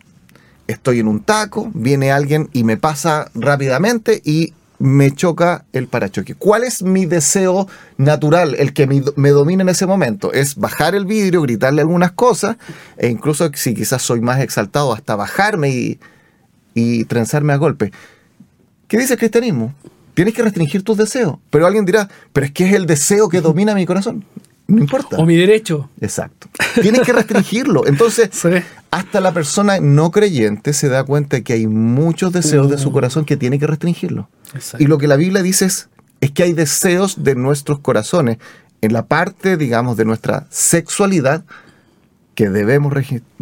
[0.66, 6.34] estoy en un taco, viene alguien y me pasa rápidamente y me choca el parachoque.
[6.34, 10.32] ¿Cuál es mi deseo natural, el que me, domina en ese momento?
[10.32, 12.56] Es bajar el vidrio, gritarle algunas cosas,
[12.96, 16.00] e incluso si quizás soy más exaltado, hasta bajarme y,
[16.74, 17.92] y trenzarme a golpe.
[18.88, 19.74] ¿Qué dice el cristianismo?
[20.14, 21.38] Tienes que restringir tus deseos.
[21.50, 24.24] Pero alguien dirá, pero es que es el deseo que domina mi corazón.
[24.68, 25.16] No importa.
[25.18, 25.88] O mi derecho.
[26.00, 26.48] Exacto.
[26.82, 27.86] Tienes que restringirlo.
[27.86, 28.48] Entonces, Sí.
[28.90, 32.92] hasta la persona no creyente se da cuenta que hay muchos deseos de su Mm.
[32.92, 34.28] corazón que tiene que restringirlo.
[34.54, 34.82] Exacto.
[34.82, 35.88] Y lo que la Biblia dice es,
[36.20, 38.38] es que hay deseos de nuestros corazones
[38.80, 41.44] en la parte, digamos, de nuestra sexualidad
[42.34, 42.92] que debemos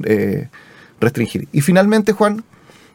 [0.05, 0.49] eh,
[1.01, 1.49] restringir.
[1.53, 2.45] Y finalmente, Juan,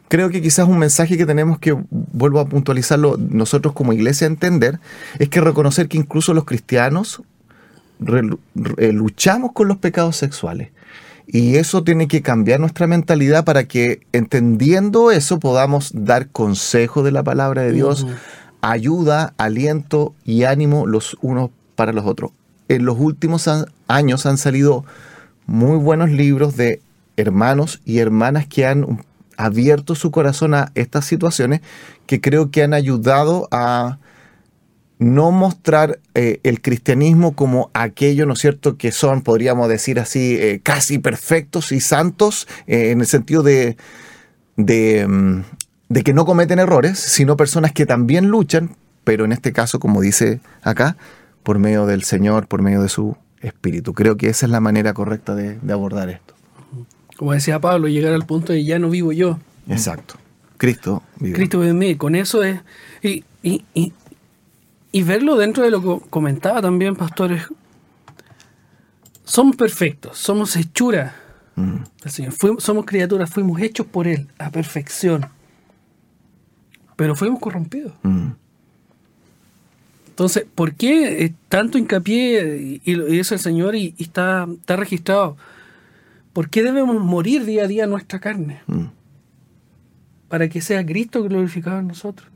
[0.08, 4.78] creo que quizás un mensaje que tenemos que, vuelvo a puntualizarlo, nosotros como iglesia entender,
[5.18, 7.22] es que reconocer que incluso los cristianos
[8.00, 10.70] luchamos con los pecados sexuales.
[11.26, 17.12] Y eso tiene que cambiar nuestra mentalidad para que entendiendo eso podamos dar consejo de
[17.12, 18.06] la palabra de Dios,
[18.62, 22.32] ayuda, aliento y ánimo los unos para los otros.
[22.68, 23.48] En los últimos
[23.86, 24.84] años han salido
[25.46, 26.80] muy buenos libros de
[27.16, 29.04] hermanos y hermanas que han
[29.36, 31.60] abierto su corazón a estas situaciones
[32.06, 33.98] que creo que han ayudado a
[35.00, 40.36] no mostrar eh, el cristianismo como aquello, ¿no es cierto?, que son, podríamos decir así,
[40.38, 43.78] eh, casi perfectos y santos, eh, en el sentido de,
[44.56, 45.42] de, mm,
[45.88, 50.02] de que no cometen errores, sino personas que también luchan, pero en este caso, como
[50.02, 50.98] dice acá,
[51.42, 53.94] por medio del Señor, por medio de su Espíritu.
[53.94, 56.34] Creo que esa es la manera correcta de, de abordar esto.
[57.16, 59.38] Como decía Pablo, llegar al punto de ya no vivo yo.
[59.66, 60.16] Exacto.
[60.58, 61.36] Cristo vive.
[61.36, 61.96] Cristo vive en mí.
[61.96, 62.60] Con eso es.
[63.02, 63.94] Y, y, y,
[64.92, 67.44] y verlo dentro de lo que comentaba también, pastores.
[69.24, 71.14] Somos perfectos, somos hechura
[71.56, 72.32] Mm, del Señor.
[72.32, 75.26] Fuimos- somos criaturas, fuimos hechos por Él a perfección.
[76.96, 77.92] Pero fuimos corrompidos.
[78.02, 78.28] mm,
[80.10, 85.36] Entonces, ¿por qué tanto hincapié, y, lo dice el Señor, y, y está, está registrado?
[86.32, 88.60] ¿Por qué debemos morir día a día nuestra carne?
[88.66, 88.84] mm.
[90.28, 92.28] Para que sea Cristo glorificado en nosotros.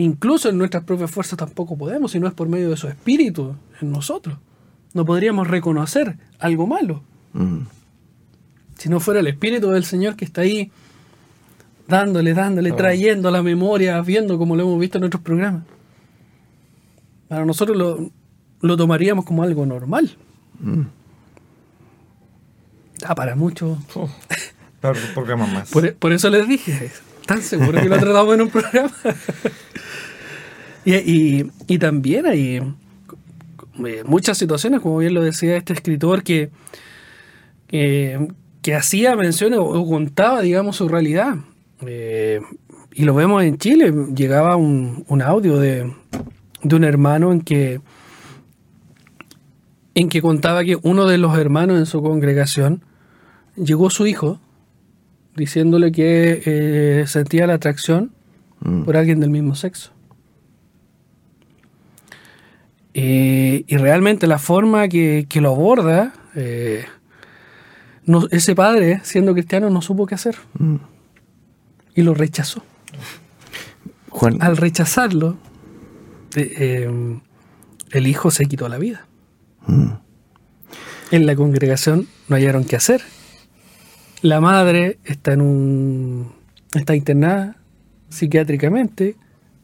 [0.00, 3.54] Incluso en nuestras propias fuerzas tampoco podemos, si no es por medio de su espíritu
[3.82, 4.38] en nosotros.
[4.94, 7.02] No podríamos reconocer algo malo.
[7.34, 7.64] Mm.
[8.78, 10.72] Si no fuera el espíritu del Señor que está ahí
[11.86, 15.64] dándole, dándole, trayendo a la memoria, viendo como lo hemos visto en otros programas.
[17.28, 18.10] Para nosotros lo,
[18.62, 20.16] lo tomaríamos como algo normal.
[20.60, 20.82] Mm.
[23.04, 23.78] Ah, para muchos.
[23.94, 24.08] Oh,
[24.80, 25.70] para otros programas más.
[25.70, 26.90] Por, por eso les dije,
[27.26, 28.92] tan seguro que lo tratamos en un programa.
[30.84, 32.56] y, y- y también hay
[33.84, 36.50] eh, muchas situaciones, como bien lo decía este escritor, que,
[37.66, 38.28] que,
[38.62, 41.36] que hacía menciones o, o contaba, digamos, su realidad.
[41.86, 42.40] Eh,
[42.94, 43.92] y lo vemos en Chile.
[44.14, 45.92] Llegaba un, un audio de,
[46.62, 47.80] de un hermano en que,
[49.94, 52.84] en que contaba que uno de los hermanos en su congregación
[53.56, 54.40] llegó su hijo
[55.36, 58.12] diciéndole que eh, sentía la atracción
[58.62, 58.82] Mm.
[58.82, 59.90] por alguien del mismo sexo.
[62.94, 66.84] Eh, y realmente la forma que, que lo aborda, eh,
[68.04, 70.36] no- ese padre, siendo cristiano, no supo qué hacer.
[70.58, 70.76] Mm.
[71.94, 72.62] Y lo rechazó.
[74.08, 75.36] Juan, Al rechazarlo,
[76.34, 77.18] eh, eh,
[77.92, 79.06] el hijo se quitó la vida.
[79.66, 79.90] mm.
[81.12, 83.02] En la congregación no hallaron qué hacer.
[84.22, 86.32] La madre está en un
[86.74, 87.56] está internada
[88.10, 89.16] psiquiátricamente.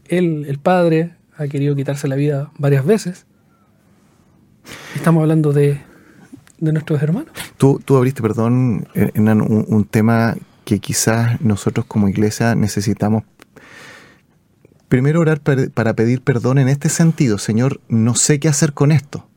[0.08, 3.26] Él, el padre, ha querido quitarse la vida varias veces.
[4.94, 5.80] Estamos hablando de,
[6.58, 7.30] de nuestros hermanos.
[7.56, 13.24] Tú, tú abriste, perdón, Hernán, un, tema que quizás nosotros como iglesia necesitamos
[14.88, 17.38] primero orar para pedir perdón en este sentido.
[17.38, 19.28] Señor, no sé qué hacer con esto.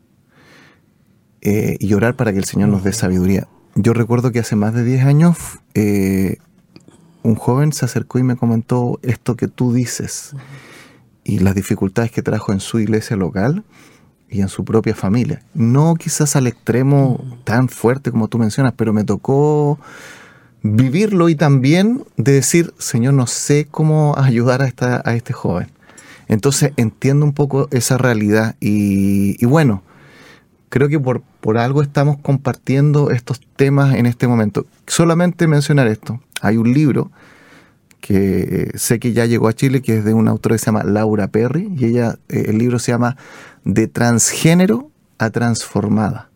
[1.42, 3.48] Eh, y orar para que el Señor nos dé sabiduría.
[3.76, 5.38] Yo recuerdo que hace más de 10 años
[5.74, 6.38] eh,
[7.24, 10.36] un joven se acercó y me comentó esto que tú dices
[11.24, 13.64] y las dificultades que trajo en su iglesia local
[14.30, 15.42] y en su propia familia.
[15.54, 19.80] No quizás al extremo tan fuerte como tú mencionas, pero me tocó
[20.62, 25.72] vivirlo y también de decir, Señor, no sé cómo ayudar a, esta, a este joven.
[26.28, 29.82] Entonces entiendo un poco esa realidad y, y bueno,
[30.70, 34.66] creo que por, por algo estamos compartiendo estos temas en este momento.
[34.86, 36.22] Solamente mencionar esto.
[36.42, 37.12] Hay un libro
[38.00, 40.84] que sé que ya llegó a Chile, que es de una autora que se llama
[40.84, 43.18] Laura Perry, y ella, eh, el libro se llama
[43.64, 46.30] De transgénero a transformada.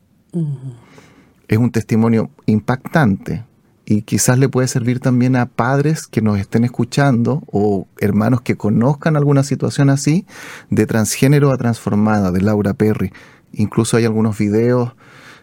[1.47, 3.43] Es un testimonio impactante
[3.86, 8.55] y quizás le puede servir también a padres que nos estén escuchando o hermanos que
[8.55, 10.26] conozcan alguna situación así,
[10.70, 13.11] de transgénero a transformada, de Laura Perry.
[13.51, 14.93] Incluso hay algunos videos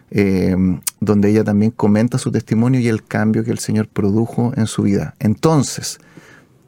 [0.09, 0.55] eh,
[0.99, 4.83] donde ella también comenta su testimonio y el cambio que el Señor produjo en su
[4.83, 5.15] vida.
[5.19, 5.99] Entonces,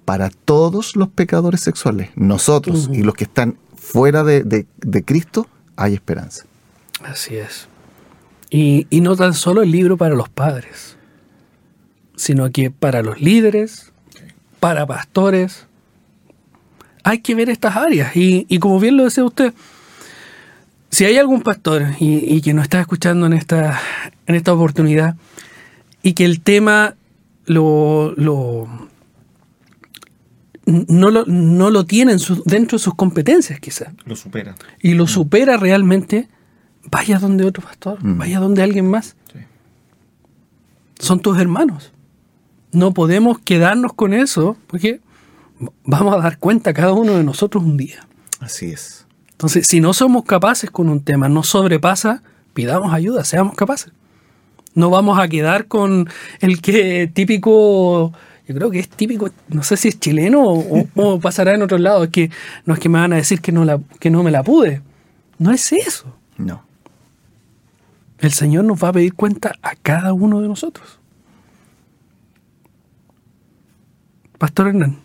[0.05, 5.47] para todos los pecadores sexuales, nosotros y los que están fuera de, de- de Cristo,
[5.75, 6.45] hay esperanza.
[7.03, 7.67] Así es.
[8.49, 10.97] Y, y no tan solo el libro para los padres,
[12.15, 13.91] sino que para los líderes,
[14.59, 15.65] para pastores.
[17.03, 18.15] Hay que ver estas áreas.
[18.15, 19.53] Y, y como bien lo decía usted,
[20.89, 23.81] si hay algún pastor y, y que nos está escuchando en esta,
[24.27, 25.15] en esta oportunidad
[26.01, 26.95] y que el tema
[27.45, 28.87] lo, lo-
[30.65, 34.55] no, lo, no lo tiene en su- dentro de sus competencias quizás Lo supera.
[34.81, 36.29] y lo supera realmente,
[36.89, 38.17] vaya donde otro pastor, Mm.
[38.17, 39.15] vaya donde alguien más.
[39.31, 39.39] Sí.
[40.99, 41.91] Son tus hermanos.
[42.71, 45.01] No podemos quedarnos con eso porque
[45.83, 48.07] vamos a dar cuenta cada uno de nosotros un día.
[48.39, 49.05] Así es.
[49.31, 53.91] Entonces, si no somos capaces con un tema, no sobrepasa, pidamos ayuda, seamos capaces.
[54.75, 56.09] No vamos a quedar con
[56.39, 58.13] el que típico,
[58.47, 61.79] yo creo que es típico, no sé si es chileno o, o pasará en otros
[61.79, 62.31] lados, es que
[62.65, 64.81] no es que me van a decir que no, la, que no me la pude.
[65.37, 66.15] No es eso.
[66.37, 66.63] No.
[68.19, 70.99] El Señor nos va a pedir cuenta a cada uno de nosotros.
[74.37, 74.97] Pastor Hernán,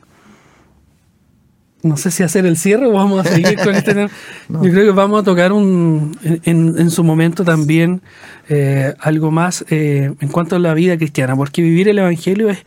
[1.83, 4.11] no sé si hacer el cierre o vamos a seguir con este tema.
[4.49, 8.03] Yo creo que vamos a tocar un, en, en su momento también
[8.49, 12.65] eh, algo más eh, en cuanto a la vida cristiana, porque vivir el Evangelio es,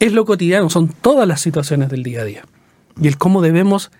[0.00, 2.44] es lo cotidiano, son todas las situaciones del día a día
[3.00, 3.90] y el cómo debemos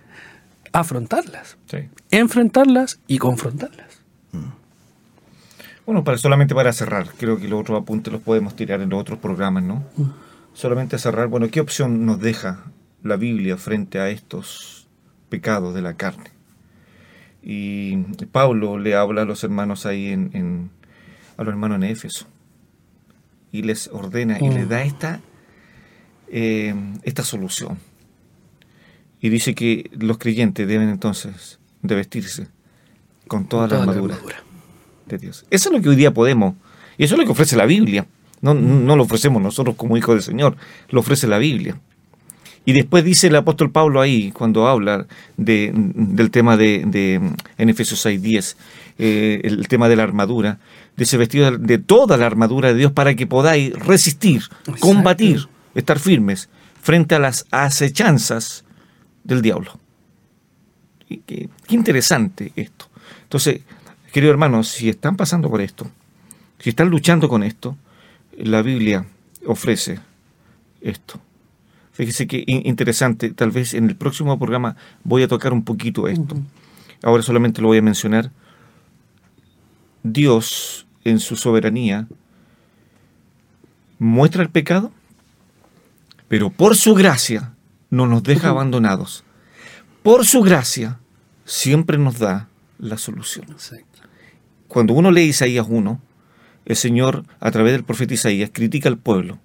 [0.73, 1.79] afrontarlas, Sí.
[2.11, 3.89] enfrentarlas y confrontarlas.
[5.87, 9.01] Bueno, para, solamente para cerrar, creo que los otros apuntes los podemos tirar en los
[9.01, 9.85] otros programas, ¿no?
[10.55, 12.65] Solamente cerrar, bueno, ¿qué opción nos deja
[13.03, 14.87] la Biblia frente a estos
[15.29, 16.31] pecados de la carne?
[17.43, 17.97] Y
[18.33, 20.71] Pablo le habla a los hermanos ahí en, en-
[21.37, 22.27] a los hermanos en Éfeso
[23.53, 25.21] y les ordena y les da esta,
[26.37, 26.75] eh,
[27.05, 27.79] esta solución.
[29.21, 32.49] Y dice que los creyentes deben entonces de vestirse
[33.29, 34.19] con toda, la, armadura
[35.07, 35.47] de Dios.
[35.51, 36.57] Eso es lo que hoy día podemos.
[36.99, 38.07] Y eso es lo que ofrece la Biblia.
[38.41, 40.57] No, no lo ofrecemos nosotros como hijos del Señor,
[40.91, 41.81] lo ofrece la Biblia.
[42.65, 45.07] Y después dice el apóstol Pablo ahí, cuando habla
[45.37, 47.21] de, del tema de, de,
[47.59, 48.57] en Efesios 6.10,
[48.99, 50.59] eh, el tema de la armadura,
[50.97, 54.43] de ese vestido de toda la armadura de Dios para que podáis resistir,
[54.81, 56.49] combatir, estar firmes
[56.81, 58.65] frente a las acechanzas
[59.25, 59.79] del diablo.
[61.09, 62.87] qué, interesante esto.
[63.23, 63.63] Entonces,
[64.13, 65.91] queridos hermanos, si están pasando por esto,
[66.59, 67.77] si están luchando con esto,
[68.37, 69.07] la Biblia
[69.47, 70.01] ofrece
[70.81, 71.21] esto.
[71.93, 76.37] Fíjese que interesante, tal vez en el próximo programa voy a tocar un poquito esto.
[77.03, 78.33] Ahora solamente lo voy a mencionar.
[80.03, 82.09] Dios, en su soberanía,
[83.99, 84.93] muestra el pecado,
[86.35, 87.55] pero por su gracia
[87.91, 89.23] no nos deja abandonados.
[90.03, 90.99] Por su gracia
[91.45, 93.47] siempre nos da la solución.
[94.67, 96.01] Cuando uno lee Isaías 1,
[96.65, 99.39] el Señor, a través del profeta Isaías, critica al pueblo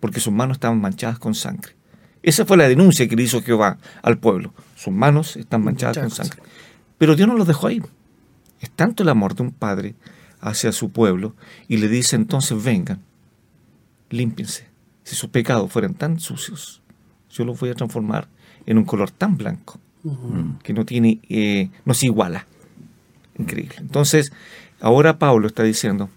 [0.00, 1.74] porque sus manos estaban manchadas con sangre.
[2.22, 4.54] Esa fue la denuncia que le hizo Jehová al pueblo.
[4.76, 6.42] Sus manos están manchadas con sangre.
[6.96, 7.82] Pero Dios no los dejó ahí.
[8.60, 9.94] Es tanto el amor de un padre
[10.40, 11.36] hacia su pueblo
[11.68, 13.02] y le dice entonces vengan,
[14.08, 14.69] límpiense.
[15.10, 16.80] Si sus pecados fueran tan sucios,
[17.30, 18.28] yo los voy a transformar
[18.64, 19.80] en un color tan blanco
[20.62, 22.46] que no tiene, eh, no se iguala.
[23.36, 23.74] Increíble.
[23.78, 24.32] Entonces,
[24.80, 26.08] ahora Pablo está diciendo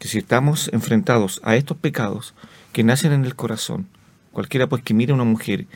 [0.00, 2.34] que si estamos enfrentados a estos pecados
[2.72, 3.86] que nacen en el corazón,
[4.34, 5.66] Cualquiera pues que mire a una mujer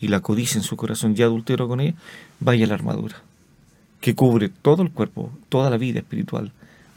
[0.00, 1.94] y la codice en su corazón ya adultero con ella,
[2.40, 3.22] vaya la armadura,
[4.00, 6.50] que cubre todo el cuerpo, toda la vida espiritual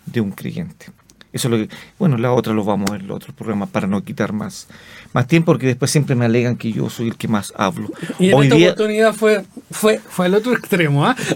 [0.08, 0.88] de un creyente.
[1.36, 1.68] Eso es lo que,
[2.00, 4.70] bueno, la otra lo vamos a ver en el otro programa para no quitar más,
[5.12, 7.90] más tiempo, porque después siempre me alegan que yo soy el que más hablo.
[8.20, 11.14] Y en esta oportunidad fue, fue, fue al otro extremo, ¿ah?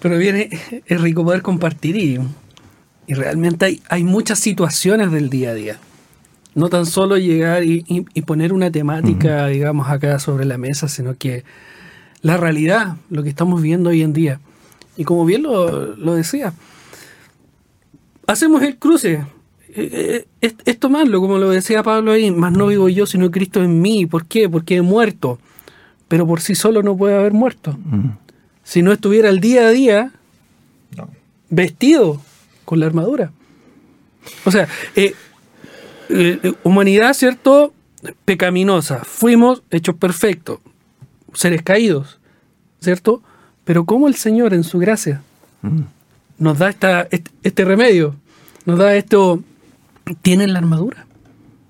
[0.00, 0.50] Pero viene,
[0.84, 2.18] es rico poder compartir y,
[3.06, 5.78] y realmente hay, hay muchas situaciones del día a día
[6.56, 11.44] no tan solo llegar y, poner una temática, digamos, acá sobre la mesa, sino que
[12.22, 14.40] la realidad, lo que estamos viendo hoy en día.
[14.96, 16.52] Y como bien lo, decía,
[18.26, 19.26] hacemos el cruce.
[19.68, 23.62] Eh, eh, es, tomarlo, como lo decía Pablo ahí, más no vivo yo, sino Cristo
[23.62, 24.06] en mí.
[24.06, 24.48] ¿Por qué?
[24.48, 25.38] Porque he muerto.
[26.08, 27.76] Pero por sí solo no puede haber muerto.
[28.62, 30.12] Si no estuviera el día a día
[31.50, 32.20] vestido
[32.64, 33.32] con la armadura.
[34.44, 35.14] O sea, eh,
[36.62, 37.72] humanidad, ¿cierto?
[38.24, 39.04] Pecaminosa.
[39.04, 40.60] Fuimos hechos perfectos,
[41.32, 42.18] seres caídos,
[42.80, 43.22] ¿cierto?
[43.66, 45.22] Pero ¿cómo el Señor en su gracia
[45.62, 45.80] mm.
[46.38, 47.08] nos da esta,
[47.42, 48.14] este, remedio?
[48.64, 49.42] Nos da esto,
[50.22, 51.04] tienen la armadura.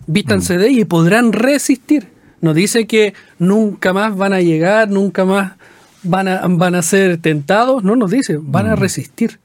[0.06, 0.58] Vístanse mm.
[0.58, 2.08] de ella y podrán resistir.
[2.42, 5.54] Nos dice que nunca más van a llegar, nunca más
[6.02, 7.82] van a, van a ser tentados.
[7.82, 8.78] No nos dice, van a mm.
[8.78, 9.40] resistir.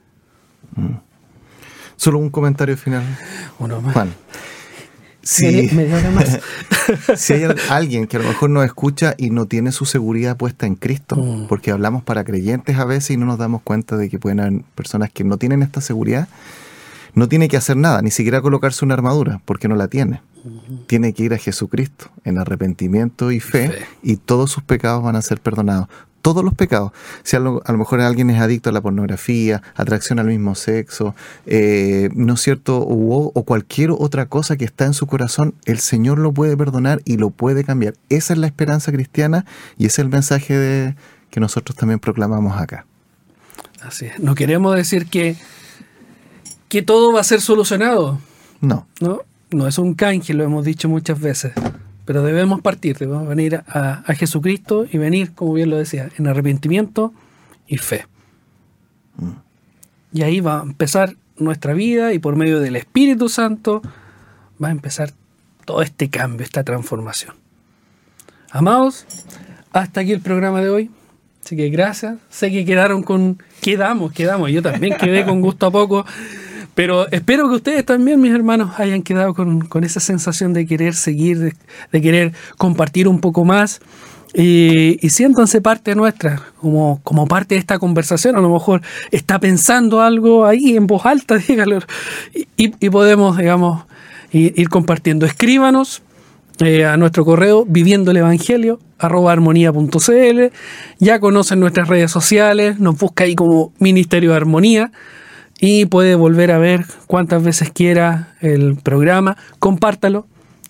[1.96, 3.04] Solo un comentario final.
[3.60, 3.94] Uno más.
[3.94, 4.14] Juan.
[5.24, 5.70] Si,
[7.16, 10.66] si hay alguien que a lo mejor nos escucha y no tiene su seguridad puesta
[10.66, 11.48] en Cristo, mm.
[11.48, 14.62] porque hablamos para creyentes a veces y no nos damos cuenta de que pueden haber
[14.76, 16.28] personas que no tienen esta seguridad,
[17.14, 20.22] no tiene que hacer nada, ni siquiera colocarse una armadura, porque no la tiene.
[20.88, 25.22] Tiene que ir a Jesucristo en arrepentimiento y fe, y todos sus pecados van a
[25.22, 25.88] ser perdonados
[26.22, 26.92] todos los pecados.
[27.24, 31.16] Si a lo, mejor alguien es adicto a la pornografía, atracción al mismo sexo,
[31.46, 32.78] eh, ¿no es cierto?
[32.80, 37.02] O, o, cualquier otra cosa que está en su corazón, el Señor lo puede perdonar
[37.06, 37.96] y lo puede cambiar.
[38.10, 39.46] Esa es la esperanza cristiana
[39.78, 40.96] y ese es el mensaje de,
[41.32, 42.86] que nosotros también proclamamos acá.
[43.82, 44.20] Así es.
[44.20, 45.36] No queremos decir que,
[46.68, 48.20] que todo va a ser solucionado.
[48.60, 48.86] No.
[49.00, 51.54] No, no es un canje, lo hemos dicho muchas veces.
[52.12, 57.14] Pero debemos partir, debemos venir a, Jesucristo y venir, como bien lo decía, en arrepentimiento
[57.68, 58.06] y fe.
[59.16, 59.30] Mm.
[60.12, 63.82] Y ahí va a empezar nuestra vida y por medio del Espíritu Santo
[64.62, 65.14] va a empezar
[65.64, 67.34] todo este cambio, esta transformación.
[68.50, 69.06] Amados,
[69.72, 70.92] hasta aquí el programa de hoy.
[71.46, 72.18] Así que gracias.
[72.30, 73.42] Sé que quedaron con...
[73.62, 74.52] Quedamos, quedamos.
[74.52, 76.06] Yo también quedé con gusto a poco
[76.76, 81.56] pero espero que ustedes también, mis hermanos, hayan quedado con, esa sensación de querer seguir,
[81.92, 83.82] de, querer compartir un poco más.
[84.34, 88.38] Y, siéntanse parte nuestra, como, como parte de esta conversación.
[88.38, 91.80] A lo mejor está pensando algo ahí en voz alta, dígalo.
[92.56, 93.84] Y, podemos, digamos,
[94.32, 95.26] ir, compartiendo.
[95.26, 96.02] Escríbanos
[96.60, 98.80] eh, a nuestro correo viviendo el evangelio.
[101.00, 104.92] Ya conocen nuestras redes sociales, nos busca ahí como Ministerio de Armonía
[105.62, 109.38] y puede volver a ver cuantas veces quiera el programa.
[109.60, 110.26] Compártalo.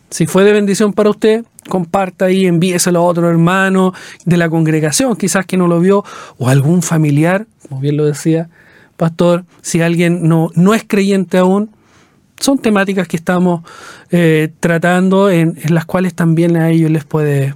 [0.10, 3.94] Si fue de bendición para usted, comparta ahí, envíeselo a otro hermano
[4.26, 6.04] de la congregación, quizás que no lo vio,
[6.38, 8.50] o algún familiar, como bien lo decía,
[8.98, 11.72] pastor, si alguien no, no es creyente aún,
[12.38, 13.62] son temáticas que estamos
[14.10, 17.56] eh, tratando en, las cuales también a ellos les puede,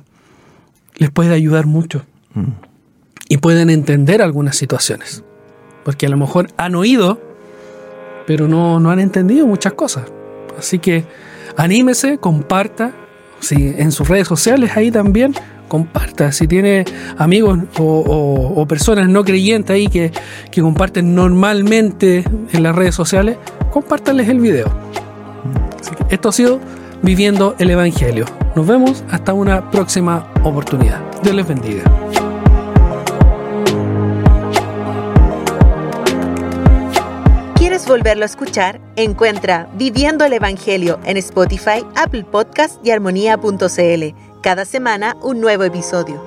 [0.96, 2.06] les puede ayudar mucho.
[2.34, 2.52] Mm.
[3.28, 5.24] Y pueden entender algunas situaciones.
[5.84, 7.20] Porque a lo mejor han oído,
[8.26, 10.06] pero no, no han entendido muchas cosas.
[10.58, 11.06] Así que
[11.58, 12.92] anímese, comparta.
[13.40, 15.34] Si en sus redes sociales ahí también,
[15.68, 16.32] comparta.
[16.32, 16.86] Si tiene
[17.18, 20.12] amigos o, personas no creyentes ahí que,
[20.52, 23.38] que, comparten normalmente en las redes sociales,
[23.72, 24.68] compártanles el video.
[26.10, 26.60] esto ha sido
[27.02, 28.26] Viviendo el Evangelio.
[28.56, 31.02] Nos vemos hasta una próxima oportunidad.
[31.22, 31.84] Dios les bendiga.
[37.66, 38.80] ¿Quieres volverlo a escuchar?
[38.96, 46.22] Encuentra Viviendo el Evangelio en Spotify, Apple Podcast y armonía.cl cada semana un nuevo episodio.